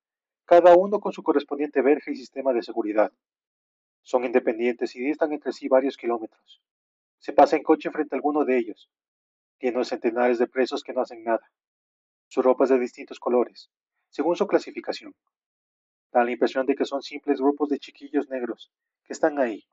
cada 0.45 0.75
uno 0.75 0.99
con 0.99 1.13
su 1.13 1.23
correspondiente 1.23 1.81
verja 1.81 2.11
y 2.11 2.15
sistema 2.15 2.53
de 2.53 2.63
seguridad. 2.63 3.11
Son 4.01 4.23
independientes 4.23 4.95
y 4.95 5.01
distan 5.01 5.33
entre 5.33 5.51
sí 5.51 5.67
varios 5.67 5.97
kilómetros. 5.97 6.61
Se 7.19 7.33
pasa 7.33 7.55
en 7.55 7.63
coche 7.63 7.91
frente 7.91 8.15
a 8.15 8.17
alguno 8.17 8.45
de 8.45 8.57
ellos. 8.57 8.89
Tiene 9.57 9.83
centenares 9.83 10.39
de 10.39 10.47
presos 10.47 10.83
que 10.83 10.93
no 10.93 11.01
hacen 11.01 11.23
nada. 11.23 11.51
Su 12.27 12.41
ropa 12.41 12.63
es 12.63 12.69
de 12.69 12.79
distintos 12.79 13.19
colores, 13.19 13.69
según 14.09 14.35
su 14.35 14.47
clasificación. 14.47 15.13
Da 16.11 16.23
la 16.23 16.31
impresión 16.31 16.65
de 16.65 16.75
que 16.75 16.85
son 16.85 17.01
simples 17.01 17.39
grupos 17.41 17.69
de 17.69 17.79
chiquillos 17.79 18.29
negros 18.29 18.71
que 19.03 19.13
están 19.13 19.39
ahí, 19.39 19.67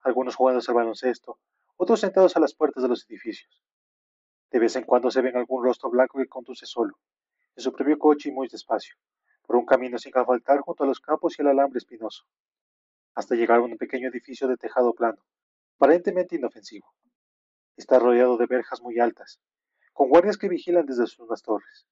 algunos 0.00 0.36
jugando 0.36 0.62
al 0.66 0.74
baloncesto, 0.74 1.38
otros 1.76 2.00
sentados 2.00 2.36
a 2.36 2.40
las 2.40 2.54
puertas 2.54 2.82
de 2.82 2.88
los 2.88 3.08
edificios. 3.08 3.62
De 4.50 4.58
vez 4.58 4.76
en 4.76 4.84
cuando 4.84 5.10
se 5.10 5.20
ven 5.20 5.36
algún 5.36 5.64
rostro 5.64 5.90
blanco 5.90 6.18
que 6.18 6.28
conduce 6.28 6.66
solo, 6.66 6.98
en 7.56 7.62
su 7.62 7.72
propio 7.72 7.98
coche 7.98 8.28
y 8.28 8.32
muy 8.32 8.48
despacio, 8.48 8.96
por 9.46 9.56
un 9.56 9.66
camino 9.66 9.98
sin 9.98 10.16
asfaltar 10.16 10.60
junto 10.60 10.84
a 10.84 10.86
los 10.86 11.00
campos 11.00 11.38
y 11.38 11.42
el 11.42 11.48
alambre 11.48 11.78
espinoso, 11.78 12.24
hasta 13.14 13.34
llegar 13.34 13.58
a 13.58 13.62
un 13.62 13.76
pequeño 13.76 14.08
edificio 14.08 14.48
de 14.48 14.56
tejado 14.56 14.92
plano, 14.94 15.22
aparentemente 15.76 16.36
inofensivo. 16.36 16.92
Está 17.76 17.98
rodeado 17.98 18.36
de 18.36 18.46
verjas 18.46 18.80
muy 18.80 18.98
altas, 18.98 19.40
con 19.92 20.08
guardias 20.08 20.36
que 20.36 20.48
vigilan 20.48 20.86
desde 20.86 21.06
sus 21.06 21.42
torres. 21.42 21.86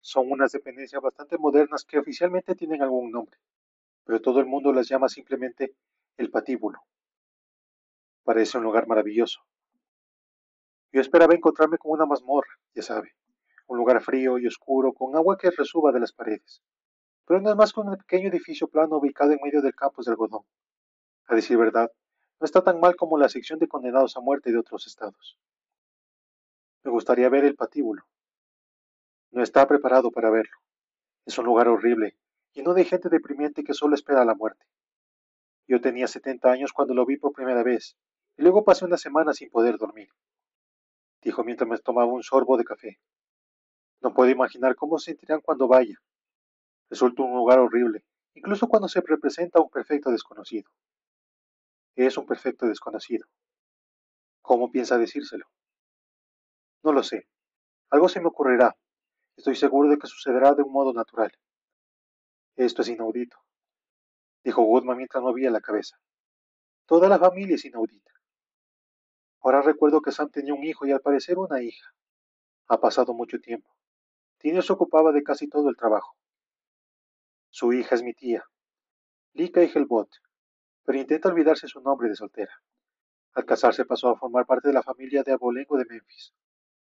Son 0.00 0.30
unas 0.30 0.52
dependencias 0.52 1.00
bastante 1.00 1.38
modernas 1.38 1.84
que 1.84 1.98
oficialmente 1.98 2.54
tienen 2.54 2.82
algún 2.82 3.10
nombre, 3.10 3.38
pero 4.04 4.20
todo 4.20 4.40
el 4.40 4.46
mundo 4.46 4.72
las 4.72 4.88
llama 4.88 5.08
simplemente 5.08 5.74
el 6.16 6.30
patíbulo. 6.30 6.80
Parece 8.24 8.58
un 8.58 8.64
lugar 8.64 8.86
maravilloso. 8.86 9.40
Yo 10.92 11.00
esperaba 11.00 11.34
encontrarme 11.34 11.78
con 11.78 11.92
una 11.92 12.06
mazmorra, 12.06 12.58
ya 12.74 12.82
sabe, 12.82 13.14
un 13.66 13.78
lugar 13.78 14.02
frío 14.02 14.38
y 14.38 14.46
oscuro 14.46 14.92
con 14.92 15.16
agua 15.16 15.36
que 15.38 15.50
resuba 15.50 15.92
de 15.92 16.00
las 16.00 16.12
paredes. 16.12 16.62
Pero 17.26 17.40
no 17.40 17.50
es 17.50 17.56
más 17.56 17.72
que 17.72 17.80
un 17.80 17.96
pequeño 17.96 18.28
edificio 18.28 18.68
plano 18.68 18.96
ubicado 18.96 19.32
en 19.32 19.38
medio 19.42 19.62
del 19.62 19.74
campus 19.74 20.06
de 20.06 20.12
algodón. 20.12 20.42
A 21.26 21.34
decir 21.34 21.56
verdad, 21.56 21.90
no 22.40 22.44
está 22.44 22.62
tan 22.62 22.80
mal 22.80 22.96
como 22.96 23.18
la 23.18 23.28
sección 23.28 23.58
de 23.58 23.68
condenados 23.68 24.16
a 24.16 24.20
muerte 24.20 24.50
de 24.50 24.58
otros 24.58 24.86
estados. 24.86 25.38
Me 26.82 26.90
gustaría 26.90 27.28
ver 27.28 27.44
el 27.44 27.54
patíbulo. 27.54 28.02
No 29.30 29.42
está 29.42 29.66
preparado 29.66 30.10
para 30.10 30.30
verlo. 30.30 30.56
Es 31.24 31.38
un 31.38 31.44
lugar 31.44 31.68
horrible, 31.68 32.16
lleno 32.52 32.74
de 32.74 32.84
gente 32.84 33.08
deprimiente 33.08 33.62
que 33.62 33.74
solo 33.74 33.94
espera 33.94 34.24
la 34.24 34.34
muerte. 34.34 34.66
Yo 35.68 35.80
tenía 35.80 36.08
70 36.08 36.50
años 36.50 36.72
cuando 36.72 36.94
lo 36.94 37.06
vi 37.06 37.16
por 37.16 37.32
primera 37.32 37.62
vez, 37.62 37.96
y 38.36 38.42
luego 38.42 38.64
pasé 38.64 38.84
una 38.84 38.96
semana 38.96 39.32
sin 39.32 39.48
poder 39.50 39.78
dormir, 39.78 40.08
dijo 41.22 41.44
mientras 41.44 41.68
me 41.68 41.78
tomaba 41.78 42.12
un 42.12 42.22
sorbo 42.22 42.56
de 42.56 42.64
café. 42.64 42.98
No 44.02 44.12
puedo 44.12 44.30
imaginar 44.30 44.74
cómo 44.74 44.98
se 44.98 45.12
sentirán 45.12 45.40
cuando 45.40 45.68
vaya. 45.68 45.96
Resulta 46.90 47.22
un 47.22 47.34
lugar 47.34 47.60
horrible, 47.60 48.04
incluso 48.34 48.66
cuando 48.66 48.88
se 48.88 49.00
representa 49.00 49.60
un 49.60 49.70
perfecto 49.70 50.10
desconocido. 50.10 50.68
Es 51.94 52.16
un 52.16 52.26
perfecto 52.26 52.66
desconocido. 52.66 53.26
¿Cómo 54.42 54.72
piensa 54.72 54.98
decírselo? 54.98 55.46
No 56.82 56.92
lo 56.92 57.04
sé. 57.04 57.28
Algo 57.90 58.08
se 58.08 58.20
me 58.20 58.26
ocurrirá. 58.26 58.76
Estoy 59.36 59.54
seguro 59.54 59.88
de 59.88 59.98
que 59.98 60.08
sucederá 60.08 60.52
de 60.54 60.62
un 60.62 60.72
modo 60.72 60.92
natural. 60.92 61.32
Esto 62.56 62.82
es 62.82 62.88
inaudito, 62.88 63.38
dijo 64.44 64.62
Woodman 64.62 64.96
mientras 64.96 65.22
movía 65.22 65.50
la 65.50 65.60
cabeza. 65.60 65.96
Toda 66.86 67.08
la 67.08 67.18
familia 67.18 67.54
es 67.54 67.64
inaudita. 67.64 68.12
Ahora 69.40 69.62
recuerdo 69.62 70.02
que 70.02 70.12
Sam 70.12 70.30
tenía 70.30 70.54
un 70.54 70.64
hijo 70.64 70.86
y 70.86 70.92
al 70.92 71.00
parecer 71.00 71.38
una 71.38 71.62
hija. 71.62 71.94
Ha 72.68 72.80
pasado 72.80 73.14
mucho 73.14 73.40
tiempo. 73.40 73.70
Tino 74.42 74.60
se 74.60 74.72
ocupaba 74.72 75.12
de 75.12 75.22
casi 75.22 75.48
todo 75.48 75.70
el 75.70 75.76
trabajo. 75.76 76.16
Su 77.48 77.72
hija 77.72 77.94
es 77.94 78.02
mi 78.02 78.12
tía, 78.12 78.44
Lika 79.34 79.62
Helbot, 79.62 80.10
pero 80.82 80.98
intenta 80.98 81.28
olvidarse 81.28 81.68
su 81.68 81.80
nombre 81.80 82.08
de 82.08 82.16
soltera. 82.16 82.52
Al 83.34 83.44
casarse 83.44 83.84
pasó 83.84 84.08
a 84.08 84.16
formar 84.16 84.44
parte 84.44 84.66
de 84.66 84.74
la 84.74 84.82
familia 84.82 85.22
de 85.22 85.30
abolengo 85.30 85.78
de 85.78 85.84
Memphis. 85.84 86.34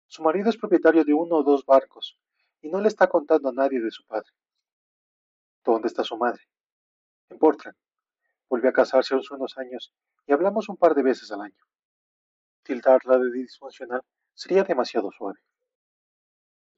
Su 0.08 0.24
marido 0.24 0.50
es 0.50 0.58
propietario 0.58 1.06
de 1.06 1.13
uno 1.13 1.36
o 1.36 1.44
dos 1.44 1.63
barcos 1.63 2.18
y 2.60 2.70
no 2.70 2.82
le 2.82 2.88
está 2.88 3.08
contando 3.08 3.50
a 3.50 3.54
nadie 3.54 3.80
de 3.80 3.92
su 3.92 4.04
padre. 4.04 4.32
¿Dónde 5.63 5.89
está 5.89 6.04
su 6.04 6.18
madre? 6.18 6.42
En 7.30 7.38
Portland. 7.38 7.78
Volvió 8.50 8.72
a 8.72 8.74
casarse 8.74 9.13
hace 9.13 9.32
unos 9.32 9.60
años 9.60 9.94
y 10.26 10.34
hablamos 10.34 10.70
un 10.70 10.78
par 10.78 10.96
de 10.96 11.04
veces 11.04 11.32
al 11.32 11.42
año. 11.42 11.63
Tildarla 12.63 13.20
de 13.20 13.32
disfuncional 13.32 14.02
sería 14.34 14.63
demasiado 14.63 15.12
suave. 15.12 15.39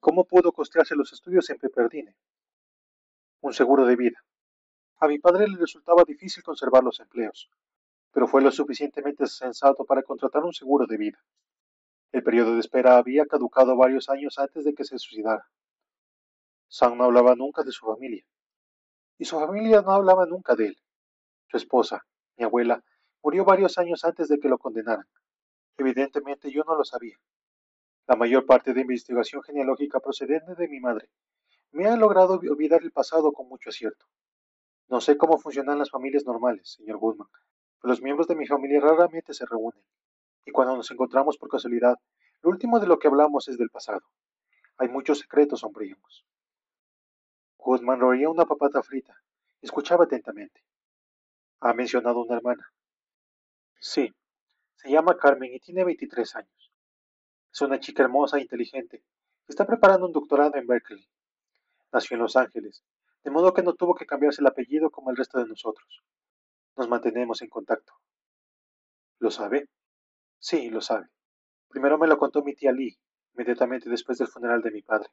¿Cómo 0.05 0.23
pudo 0.25 0.51
costearse 0.51 0.95
los 0.95 1.11
estudios 1.13 1.49
en 1.49 1.57
Pepperdine? 1.57 2.15
Un 3.41 3.53
seguro 3.53 3.87
de 3.87 3.95
vida. 3.95 4.23
A 4.99 5.07
mi 5.07 5.17
padre 5.17 5.47
le 5.47 5.57
resultaba 5.57 6.03
difícil 6.05 6.43
conservar 6.43 6.83
los 6.83 6.99
empleos, 6.99 7.49
pero 8.11 8.27
fue 8.27 8.43
lo 8.43 8.51
suficientemente 8.51 9.25
sensato 9.25 9.83
para 9.83 10.03
contratar 10.03 10.43
un 10.43 10.53
seguro 10.53 10.85
de 10.85 10.97
vida. 10.97 11.17
El 12.11 12.21
periodo 12.21 12.53
de 12.53 12.59
espera 12.59 12.97
había 12.97 13.25
caducado 13.25 13.75
varios 13.75 14.07
años 14.07 14.37
antes 14.37 14.63
de 14.63 14.75
que 14.75 14.83
se 14.83 14.99
suicidara. 14.99 15.49
Sam 16.67 16.99
no 16.99 17.05
hablaba 17.05 17.33
nunca 17.33 17.63
de 17.63 17.71
su 17.71 17.87
familia, 17.87 18.27
y 19.17 19.25
su 19.25 19.39
familia 19.39 19.81
no 19.81 19.89
hablaba 19.89 20.27
nunca 20.27 20.55
de 20.55 20.67
él. 20.67 20.77
Su 21.47 21.57
esposa, 21.57 22.05
mi 22.37 22.45
abuela, 22.45 22.83
murió 23.23 23.43
varios 23.43 23.79
años 23.79 24.05
antes 24.05 24.27
de 24.27 24.37
que 24.37 24.49
lo 24.49 24.59
condenaran. 24.59 25.07
Evidentemente 25.79 26.51
yo 26.51 26.63
no 26.63 26.75
lo 26.75 26.83
sabía. 26.83 27.17
La 28.07 28.15
mayor 28.15 28.45
parte 28.45 28.73
de 28.73 28.81
investigación 28.81 29.41
genealógica 29.43 29.99
procedente 29.99 30.55
de 30.55 30.67
mi 30.67 30.79
madre 30.79 31.09
me 31.71 31.87
ha 31.87 31.95
logrado 31.95 32.33
olvidar 32.33 32.83
el 32.83 32.91
pasado 32.91 33.33
con 33.33 33.47
mucho 33.47 33.69
acierto. 33.69 34.05
No 34.87 35.01
sé 35.01 35.17
cómo 35.17 35.37
funcionan 35.37 35.79
las 35.79 35.89
familias 35.89 36.25
normales, 36.25 36.73
señor 36.77 36.97
Goodman, 36.97 37.27
pero 37.81 37.89
los 37.89 38.01
miembros 38.01 38.27
de 38.27 38.35
mi 38.35 38.45
familia 38.45 38.79
raramente 38.79 39.33
se 39.33 39.45
reúnen 39.45 39.83
y 40.45 40.51
cuando 40.51 40.75
nos 40.75 40.91
encontramos 40.91 41.37
por 41.37 41.49
casualidad, 41.49 41.97
lo 42.41 42.51
último 42.51 42.79
de 42.79 42.87
lo 42.87 42.99
que 42.99 43.07
hablamos 43.07 43.47
es 43.47 43.57
del 43.57 43.69
pasado. 43.69 44.03
Hay 44.77 44.89
muchos 44.89 45.19
secretos 45.19 45.61
sombríos. 45.61 46.25
Goodman 47.57 47.99
roía 47.99 48.29
una 48.29 48.45
papata 48.45 48.83
frita 48.83 49.19
escuchaba 49.65 50.05
atentamente. 50.05 50.63
Ha 51.61 51.73
mencionado 51.73 52.23
una 52.23 52.37
hermana. 52.37 52.71
Sí, 53.79 54.13
se 54.75 54.89
llama 54.89 55.17
Carmen 55.17 55.53
y 55.53 55.59
tiene 55.59 55.83
23 55.83 56.35
años. 56.35 56.64
Es 57.55 57.61
una 57.61 57.79
chica 57.79 58.03
hermosa 58.03 58.37
e 58.37 58.41
inteligente. 58.41 59.01
Está 59.47 59.65
preparando 59.65 60.05
un 60.05 60.11
doctorado 60.11 60.55
en 60.55 60.67
Berkeley. 60.67 61.07
Nació 61.93 62.15
en 62.15 62.23
Los 62.23 62.35
Ángeles, 62.35 62.83
de 63.23 63.31
modo 63.31 63.53
que 63.53 63.63
no 63.63 63.75
tuvo 63.75 63.95
que 63.95 64.05
cambiarse 64.05 64.41
el 64.41 64.47
apellido 64.47 64.89
como 64.89 65.09
el 65.09 65.15
resto 65.15 65.39
de 65.39 65.47
nosotros. 65.47 66.03
Nos 66.75 66.89
mantenemos 66.89 67.41
en 67.41 67.47
contacto. 67.47 67.93
¿Lo 69.19 69.31
sabe? 69.31 69.69
Sí, 70.37 70.69
lo 70.69 70.81
sabe. 70.81 71.07
Primero 71.69 71.97
me 71.97 72.07
lo 72.07 72.17
contó 72.17 72.43
mi 72.43 72.53
tía 72.55 72.73
Lee, 72.73 72.99
inmediatamente 73.35 73.89
después 73.89 74.17
del 74.17 74.27
funeral 74.27 74.61
de 74.61 74.71
mi 74.71 74.81
padre. 74.81 75.07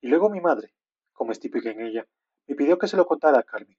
Y 0.00 0.06
luego 0.06 0.30
mi 0.30 0.40
madre, 0.40 0.72
como 1.12 1.32
es 1.32 1.40
típica 1.40 1.70
en 1.70 1.80
ella, 1.80 2.06
me 2.46 2.54
pidió 2.54 2.78
que 2.78 2.86
se 2.86 2.96
lo 2.96 3.06
contara 3.06 3.40
a 3.40 3.42
Carmen. 3.42 3.76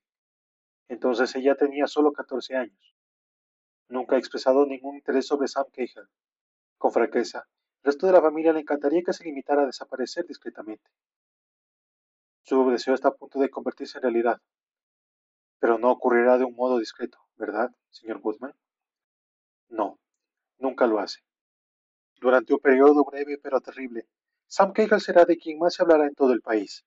Entonces 0.88 1.34
ella 1.36 1.54
tenía 1.54 1.86
solo 1.86 2.12
14 2.12 2.54
años. 2.54 2.94
Nunca 3.88 4.16
ha 4.16 4.18
expresado 4.18 4.66
ningún 4.66 4.96
interés 4.96 5.26
sobre 5.26 5.48
Sam 5.48 5.64
Cahill. 5.72 6.06
Con 6.76 6.92
franqueza, 6.92 7.48
resto 7.84 8.06
de 8.06 8.12
la 8.12 8.22
familia 8.22 8.52
le 8.52 8.60
encantaría 8.60 9.02
que 9.02 9.12
se 9.12 9.24
limitara 9.24 9.62
a 9.62 9.66
desaparecer 9.66 10.26
discretamente. 10.26 10.90
Su 12.42 12.68
deseo 12.70 12.94
está 12.94 13.08
a 13.08 13.14
punto 13.14 13.38
de 13.38 13.50
convertirse 13.50 13.98
en 13.98 14.02
realidad. 14.02 14.40
Pero 15.58 15.78
no 15.78 15.90
ocurrirá 15.90 16.38
de 16.38 16.44
un 16.44 16.54
modo 16.54 16.78
discreto, 16.78 17.18
¿verdad, 17.36 17.70
señor 17.90 18.20
Woodman? 18.22 18.54
No, 19.68 19.98
nunca 20.58 20.86
lo 20.86 20.98
hace. 20.98 21.20
Durante 22.20 22.54
un 22.54 22.60
periodo 22.60 23.04
breve 23.04 23.38
pero 23.42 23.60
terrible, 23.60 24.06
Sam 24.46 24.72
Cahill 24.72 25.00
será 25.00 25.24
de 25.24 25.36
quien 25.36 25.58
más 25.58 25.74
se 25.74 25.82
hablará 25.82 26.06
en 26.06 26.14
todo 26.14 26.32
el 26.32 26.40
país. 26.40 26.84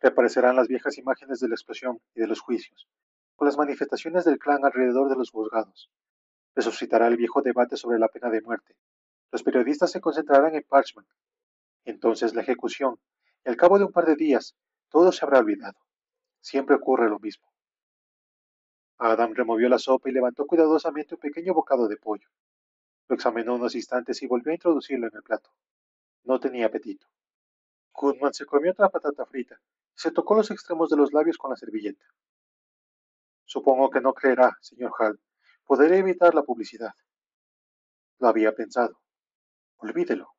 Reaparecerán 0.00 0.56
las 0.56 0.68
viejas 0.68 0.96
imágenes 0.96 1.40
de 1.40 1.48
la 1.48 1.54
explosión 1.54 2.00
y 2.14 2.20
de 2.20 2.28
los 2.28 2.40
juicios, 2.40 2.86
con 3.36 3.46
las 3.46 3.58
manifestaciones 3.58 4.24
del 4.24 4.38
clan 4.38 4.64
alrededor 4.64 5.08
de 5.08 5.16
los 5.16 5.30
juzgados. 5.30 5.90
Resucitará 6.54 7.08
el 7.08 7.16
viejo 7.16 7.42
debate 7.42 7.76
sobre 7.76 7.98
la 7.98 8.08
pena 8.08 8.30
de 8.30 8.40
muerte. 8.42 8.74
Los 9.30 9.42
periodistas 9.42 9.90
se 9.90 10.00
concentrarán 10.00 10.54
en 10.54 10.62
Parchman. 10.62 11.06
Entonces 11.84 12.34
la 12.34 12.42
ejecución, 12.42 12.98
y 13.44 13.48
al 13.48 13.56
cabo 13.56 13.78
de 13.78 13.84
un 13.84 13.92
par 13.92 14.06
de 14.06 14.16
días, 14.16 14.56
todo 14.88 15.12
se 15.12 15.24
habrá 15.24 15.38
olvidado. 15.38 15.78
Siempre 16.40 16.76
ocurre 16.76 17.08
lo 17.08 17.18
mismo. 17.18 17.46
Adam 18.98 19.34
removió 19.34 19.68
la 19.68 19.78
sopa 19.78 20.08
y 20.08 20.12
levantó 20.12 20.46
cuidadosamente 20.46 21.14
un 21.14 21.20
pequeño 21.20 21.54
bocado 21.54 21.88
de 21.88 21.96
pollo. 21.96 22.28
Lo 23.08 23.14
examinó 23.14 23.54
unos 23.54 23.74
instantes 23.74 24.22
y 24.22 24.26
volvió 24.26 24.50
a 24.50 24.54
introducirlo 24.54 25.06
en 25.06 25.16
el 25.16 25.22
plato. 25.22 25.50
No 26.24 26.40
tenía 26.40 26.66
apetito. 26.66 27.06
Goodman 27.92 28.34
se 28.34 28.44
comió 28.44 28.72
otra 28.72 28.88
patata 28.88 29.24
frita 29.24 29.60
se 29.98 30.12
tocó 30.12 30.36
los 30.36 30.48
extremos 30.52 30.88
de 30.90 30.96
los 30.96 31.12
labios 31.12 31.36
con 31.36 31.50
la 31.50 31.56
servilleta. 31.56 32.04
Supongo 33.44 33.90
que 33.90 34.00
no 34.00 34.14
creerá, 34.14 34.56
señor 34.60 34.92
Hall. 34.96 35.20
Podré 35.64 35.98
evitar 35.98 36.36
la 36.36 36.44
publicidad. 36.44 36.92
Lo 38.20 38.28
había 38.28 38.54
pensado. 38.54 39.00
Olvídelo. 39.78 40.34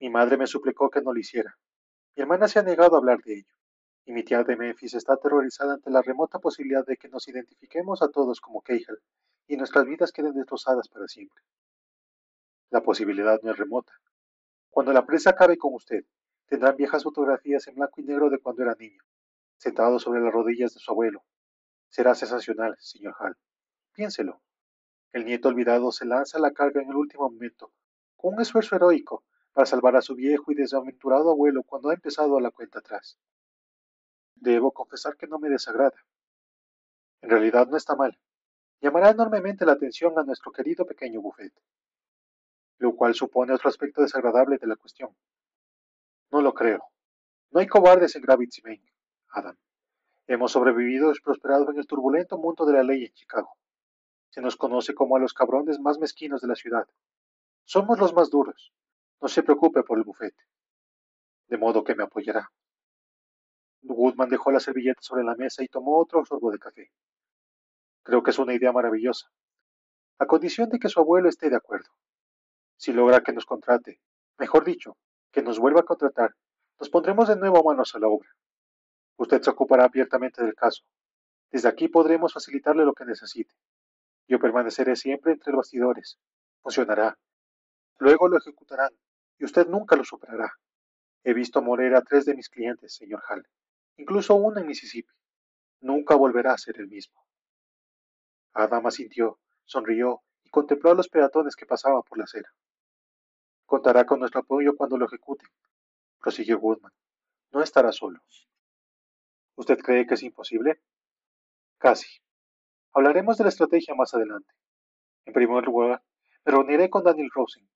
Mi 0.00 0.10
madre 0.10 0.36
me 0.36 0.46
suplicó 0.46 0.90
que 0.90 1.02
no 1.02 1.12
lo 1.12 1.20
hiciera. 1.20 1.56
Mi 2.16 2.22
hermana 2.22 2.48
se 2.48 2.58
ha 2.58 2.62
negado 2.62 2.94
a 2.94 2.98
hablar 2.98 3.18
de 3.22 3.34
ello. 3.34 3.54
Y 4.04 4.12
mi 4.12 4.24
tía 4.24 4.42
de 4.42 4.56
Memphis 4.56 4.94
está 4.94 5.14
aterrorizada 5.14 5.74
ante 5.74 5.90
la 5.90 6.02
remota 6.02 6.38
posibilidad 6.38 6.84
de 6.86 6.96
que 6.96 7.08
nos 7.08 7.28
identifiquemos 7.28 8.02
a 8.02 8.10
todos 8.10 8.40
como 8.40 8.62
Cahill 8.62 8.98
y 9.46 9.56
nuestras 9.56 9.84
vidas 9.84 10.12
queden 10.12 10.34
destrozadas 10.34 10.88
para 10.88 11.06
siempre. 11.08 11.42
La 12.70 12.82
posibilidad 12.82 13.40
no 13.42 13.50
es 13.50 13.58
remota. 13.58 13.92
Cuando 14.70 14.92
la 14.92 15.04
presa 15.04 15.30
acabe 15.30 15.58
con 15.58 15.74
usted, 15.74 16.04
Tendrán 16.48 16.76
viejas 16.76 17.04
fotografías 17.04 17.68
en 17.68 17.74
blanco 17.74 18.00
y 18.00 18.04
negro 18.04 18.30
de 18.30 18.38
cuando 18.38 18.62
era 18.62 18.74
niño, 18.74 19.02
sentado 19.58 19.98
sobre 19.98 20.22
las 20.22 20.32
rodillas 20.32 20.72
de 20.72 20.80
su 20.80 20.90
abuelo. 20.90 21.22
Será 21.90 22.14
sensacional, 22.14 22.74
señor 22.78 23.14
Hall. 23.18 23.36
Piénselo. 23.92 24.40
El 25.12 25.26
nieto 25.26 25.48
olvidado 25.48 25.92
se 25.92 26.06
lanza 26.06 26.38
a 26.38 26.40
la 26.40 26.52
carga 26.52 26.80
en 26.80 26.88
el 26.88 26.96
último 26.96 27.28
momento, 27.28 27.70
con 28.18 28.34
un 28.34 28.42
esfuerzo 28.42 28.76
heroico, 28.76 29.24
para 29.52 29.64
salvar 29.64 29.96
a 29.96 30.02
su 30.02 30.14
viejo 30.14 30.52
y 30.52 30.54
desaventurado 30.54 31.30
abuelo 31.30 31.62
cuando 31.62 31.88
ha 31.88 31.94
empezado 31.94 32.36
a 32.36 32.40
la 32.40 32.50
cuenta 32.50 32.80
atrás. 32.80 33.16
Debo 34.34 34.72
confesar 34.72 35.16
que 35.16 35.26
no 35.26 35.38
me 35.38 35.48
desagrada. 35.48 36.04
En 37.22 37.30
realidad 37.30 37.68
no 37.68 37.76
está 37.76 37.96
mal. 37.96 38.18
Llamará 38.80 39.10
enormemente 39.10 39.64
la 39.64 39.72
atención 39.72 40.18
a 40.18 40.24
nuestro 40.24 40.52
querido 40.52 40.84
pequeño 40.84 41.20
buffet, 41.20 41.52
lo 42.78 42.94
cual 42.94 43.14
supone 43.14 43.54
otro 43.54 43.68
aspecto 43.68 44.02
desagradable 44.02 44.58
de 44.58 44.66
la 44.66 44.76
cuestión. 44.76 45.16
No 46.30 46.42
lo 46.42 46.52
creo. 46.54 46.84
No 47.50 47.60
hay 47.60 47.66
cobardes 47.66 48.14
en 48.16 48.22
Gravity 48.22 48.62
Main, 48.62 48.84
Adam. 49.30 49.56
Hemos 50.26 50.52
sobrevivido 50.52 51.12
y 51.12 51.20
prosperado 51.20 51.70
en 51.70 51.78
el 51.78 51.86
turbulento 51.86 52.36
mundo 52.36 52.66
de 52.66 52.74
la 52.74 52.82
ley 52.82 53.04
en 53.04 53.14
Chicago. 53.14 53.56
Se 54.30 54.40
nos 54.40 54.56
conoce 54.56 54.94
como 54.94 55.16
a 55.16 55.20
los 55.20 55.32
cabrones 55.32 55.80
más 55.80 55.98
mezquinos 55.98 56.40
de 56.42 56.48
la 56.48 56.54
ciudad. 56.54 56.86
Somos 57.68 57.98
los 57.98 58.14
más 58.14 58.30
duros. 58.30 58.72
No 59.20 59.28
se 59.28 59.42
preocupe 59.42 59.82
por 59.82 59.98
el 59.98 60.04
bufete. 60.04 60.42
De 61.48 61.58
modo 61.58 61.84
que 61.84 61.94
me 61.94 62.02
apoyará. 62.02 62.50
Woodman 63.82 64.30
dejó 64.30 64.50
la 64.50 64.58
servilleta 64.58 65.02
sobre 65.02 65.22
la 65.22 65.34
mesa 65.34 65.62
y 65.62 65.68
tomó 65.68 65.98
otro 66.00 66.24
sorbo 66.24 66.50
de 66.50 66.58
café. 66.58 66.90
Creo 68.04 68.22
que 68.22 68.30
es 68.30 68.38
una 68.38 68.54
idea 68.54 68.72
maravillosa, 68.72 69.30
a 70.18 70.24
condición 70.24 70.70
de 70.70 70.78
que 70.78 70.88
su 70.88 70.98
abuelo 70.98 71.28
esté 71.28 71.50
de 71.50 71.56
acuerdo. 71.56 71.90
Si 72.78 72.94
logra 72.94 73.22
que 73.22 73.34
nos 73.34 73.44
contrate, 73.44 74.00
mejor 74.38 74.64
dicho, 74.64 74.96
que 75.30 75.42
nos 75.42 75.58
vuelva 75.58 75.80
a 75.80 75.84
contratar, 75.84 76.34
nos 76.80 76.88
pondremos 76.88 77.28
de 77.28 77.36
nuevo 77.36 77.62
manos 77.62 77.94
a 77.94 77.98
la 77.98 78.08
obra. 78.08 78.30
Usted 79.18 79.42
se 79.42 79.50
ocupará 79.50 79.84
abiertamente 79.84 80.42
del 80.42 80.54
caso. 80.54 80.84
Desde 81.50 81.68
aquí 81.68 81.88
podremos 81.88 82.32
facilitarle 82.32 82.86
lo 82.86 82.94
que 82.94 83.04
necesite. 83.04 83.54
Yo 84.26 84.38
permaneceré 84.38 84.96
siempre 84.96 85.32
entre 85.32 85.52
los 85.52 85.58
bastidores. 85.58 86.18
Funcionará. 86.62 87.18
Luego 87.98 88.28
lo 88.28 88.38
ejecutarán, 88.38 88.92
y 89.38 89.44
usted 89.44 89.66
nunca 89.66 89.96
lo 89.96 90.04
superará. 90.04 90.52
He 91.24 91.34
visto 91.34 91.60
morir 91.62 91.94
a 91.94 92.02
tres 92.02 92.24
de 92.24 92.34
mis 92.34 92.48
clientes, 92.48 92.94
señor 92.94 93.22
Hall, 93.28 93.46
incluso 93.96 94.34
uno 94.34 94.60
en 94.60 94.66
Mississippi. 94.66 95.12
Nunca 95.80 96.14
volverá 96.14 96.52
a 96.52 96.58
ser 96.58 96.78
el 96.78 96.88
mismo. 96.88 97.24
Adam 98.52 98.90
sintió, 98.90 99.38
sonrió 99.64 100.22
y 100.42 100.50
contempló 100.50 100.90
a 100.90 100.94
los 100.94 101.08
peatones 101.08 101.54
que 101.54 101.66
pasaban 101.66 102.02
por 102.02 102.18
la 102.18 102.24
acera. 102.24 102.52
Contará 103.66 104.06
con 104.06 104.20
nuestro 104.20 104.40
apoyo 104.40 104.76
cuando 104.76 104.96
lo 104.96 105.06
ejecuten, 105.06 105.48
prosiguió 106.20 106.58
Woodman. 106.58 106.92
No 107.50 107.62
estará 107.62 107.92
solo. 107.92 108.20
¿Usted 109.56 109.78
cree 109.78 110.06
que 110.06 110.14
es 110.14 110.22
imposible? 110.22 110.80
Casi. 111.78 112.20
Hablaremos 112.92 113.36
de 113.38 113.44
la 113.44 113.50
estrategia 113.50 113.94
más 113.94 114.14
adelante. 114.14 114.52
En 115.24 115.32
primer 115.32 115.64
lugar, 115.64 116.02
me 116.44 116.52
reuniré 116.52 116.88
con 116.88 117.04
Daniel 117.04 117.30
Rosen. 117.34 117.68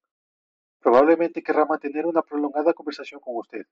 Probablemente 0.83 1.42
querrá 1.45 1.64
mantener 1.64 2.07
una 2.07 2.23
prolongada 2.23 2.75
conversación 2.75 3.21
con 3.21 3.37
usted. 3.37 3.66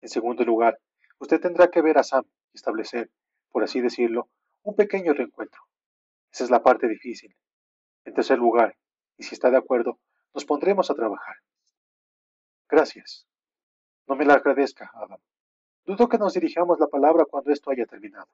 En 0.00 0.08
segundo 0.08 0.44
lugar, 0.44 0.78
usted 1.18 1.40
tendrá 1.40 1.68
que 1.68 1.82
ver 1.82 1.98
a 1.98 2.04
Sam 2.04 2.24
y 2.52 2.56
establecer, 2.56 3.10
por 3.50 3.64
así 3.64 3.80
decirlo, 3.80 4.28
un 4.62 4.76
pequeño 4.76 5.12
reencuentro. 5.12 5.60
Esa 6.32 6.44
es 6.44 6.50
la 6.50 6.62
parte 6.62 6.86
difícil. 6.86 7.34
En 8.04 8.14
tercer 8.14 8.38
lugar, 8.38 8.76
y 9.16 9.24
si 9.24 9.34
está 9.34 9.50
de 9.50 9.56
acuerdo, 9.56 9.98
nos 10.34 10.44
pondremos 10.44 10.88
a 10.88 10.94
trabajar. 10.94 11.36
Gracias. 12.68 13.26
No 14.06 14.14
me 14.14 14.24
la 14.24 14.34
agradezca, 14.34 14.90
Adam. 14.94 15.18
Dudo 15.84 16.08
que 16.08 16.18
nos 16.18 16.34
dirijamos 16.34 16.78
la 16.78 16.86
palabra 16.86 17.24
cuando 17.24 17.50
esto 17.50 17.70
haya 17.70 17.86
terminado. 17.86 18.28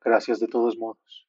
Gracias 0.00 0.40
de 0.40 0.48
todos 0.48 0.76
modos. 0.76 1.28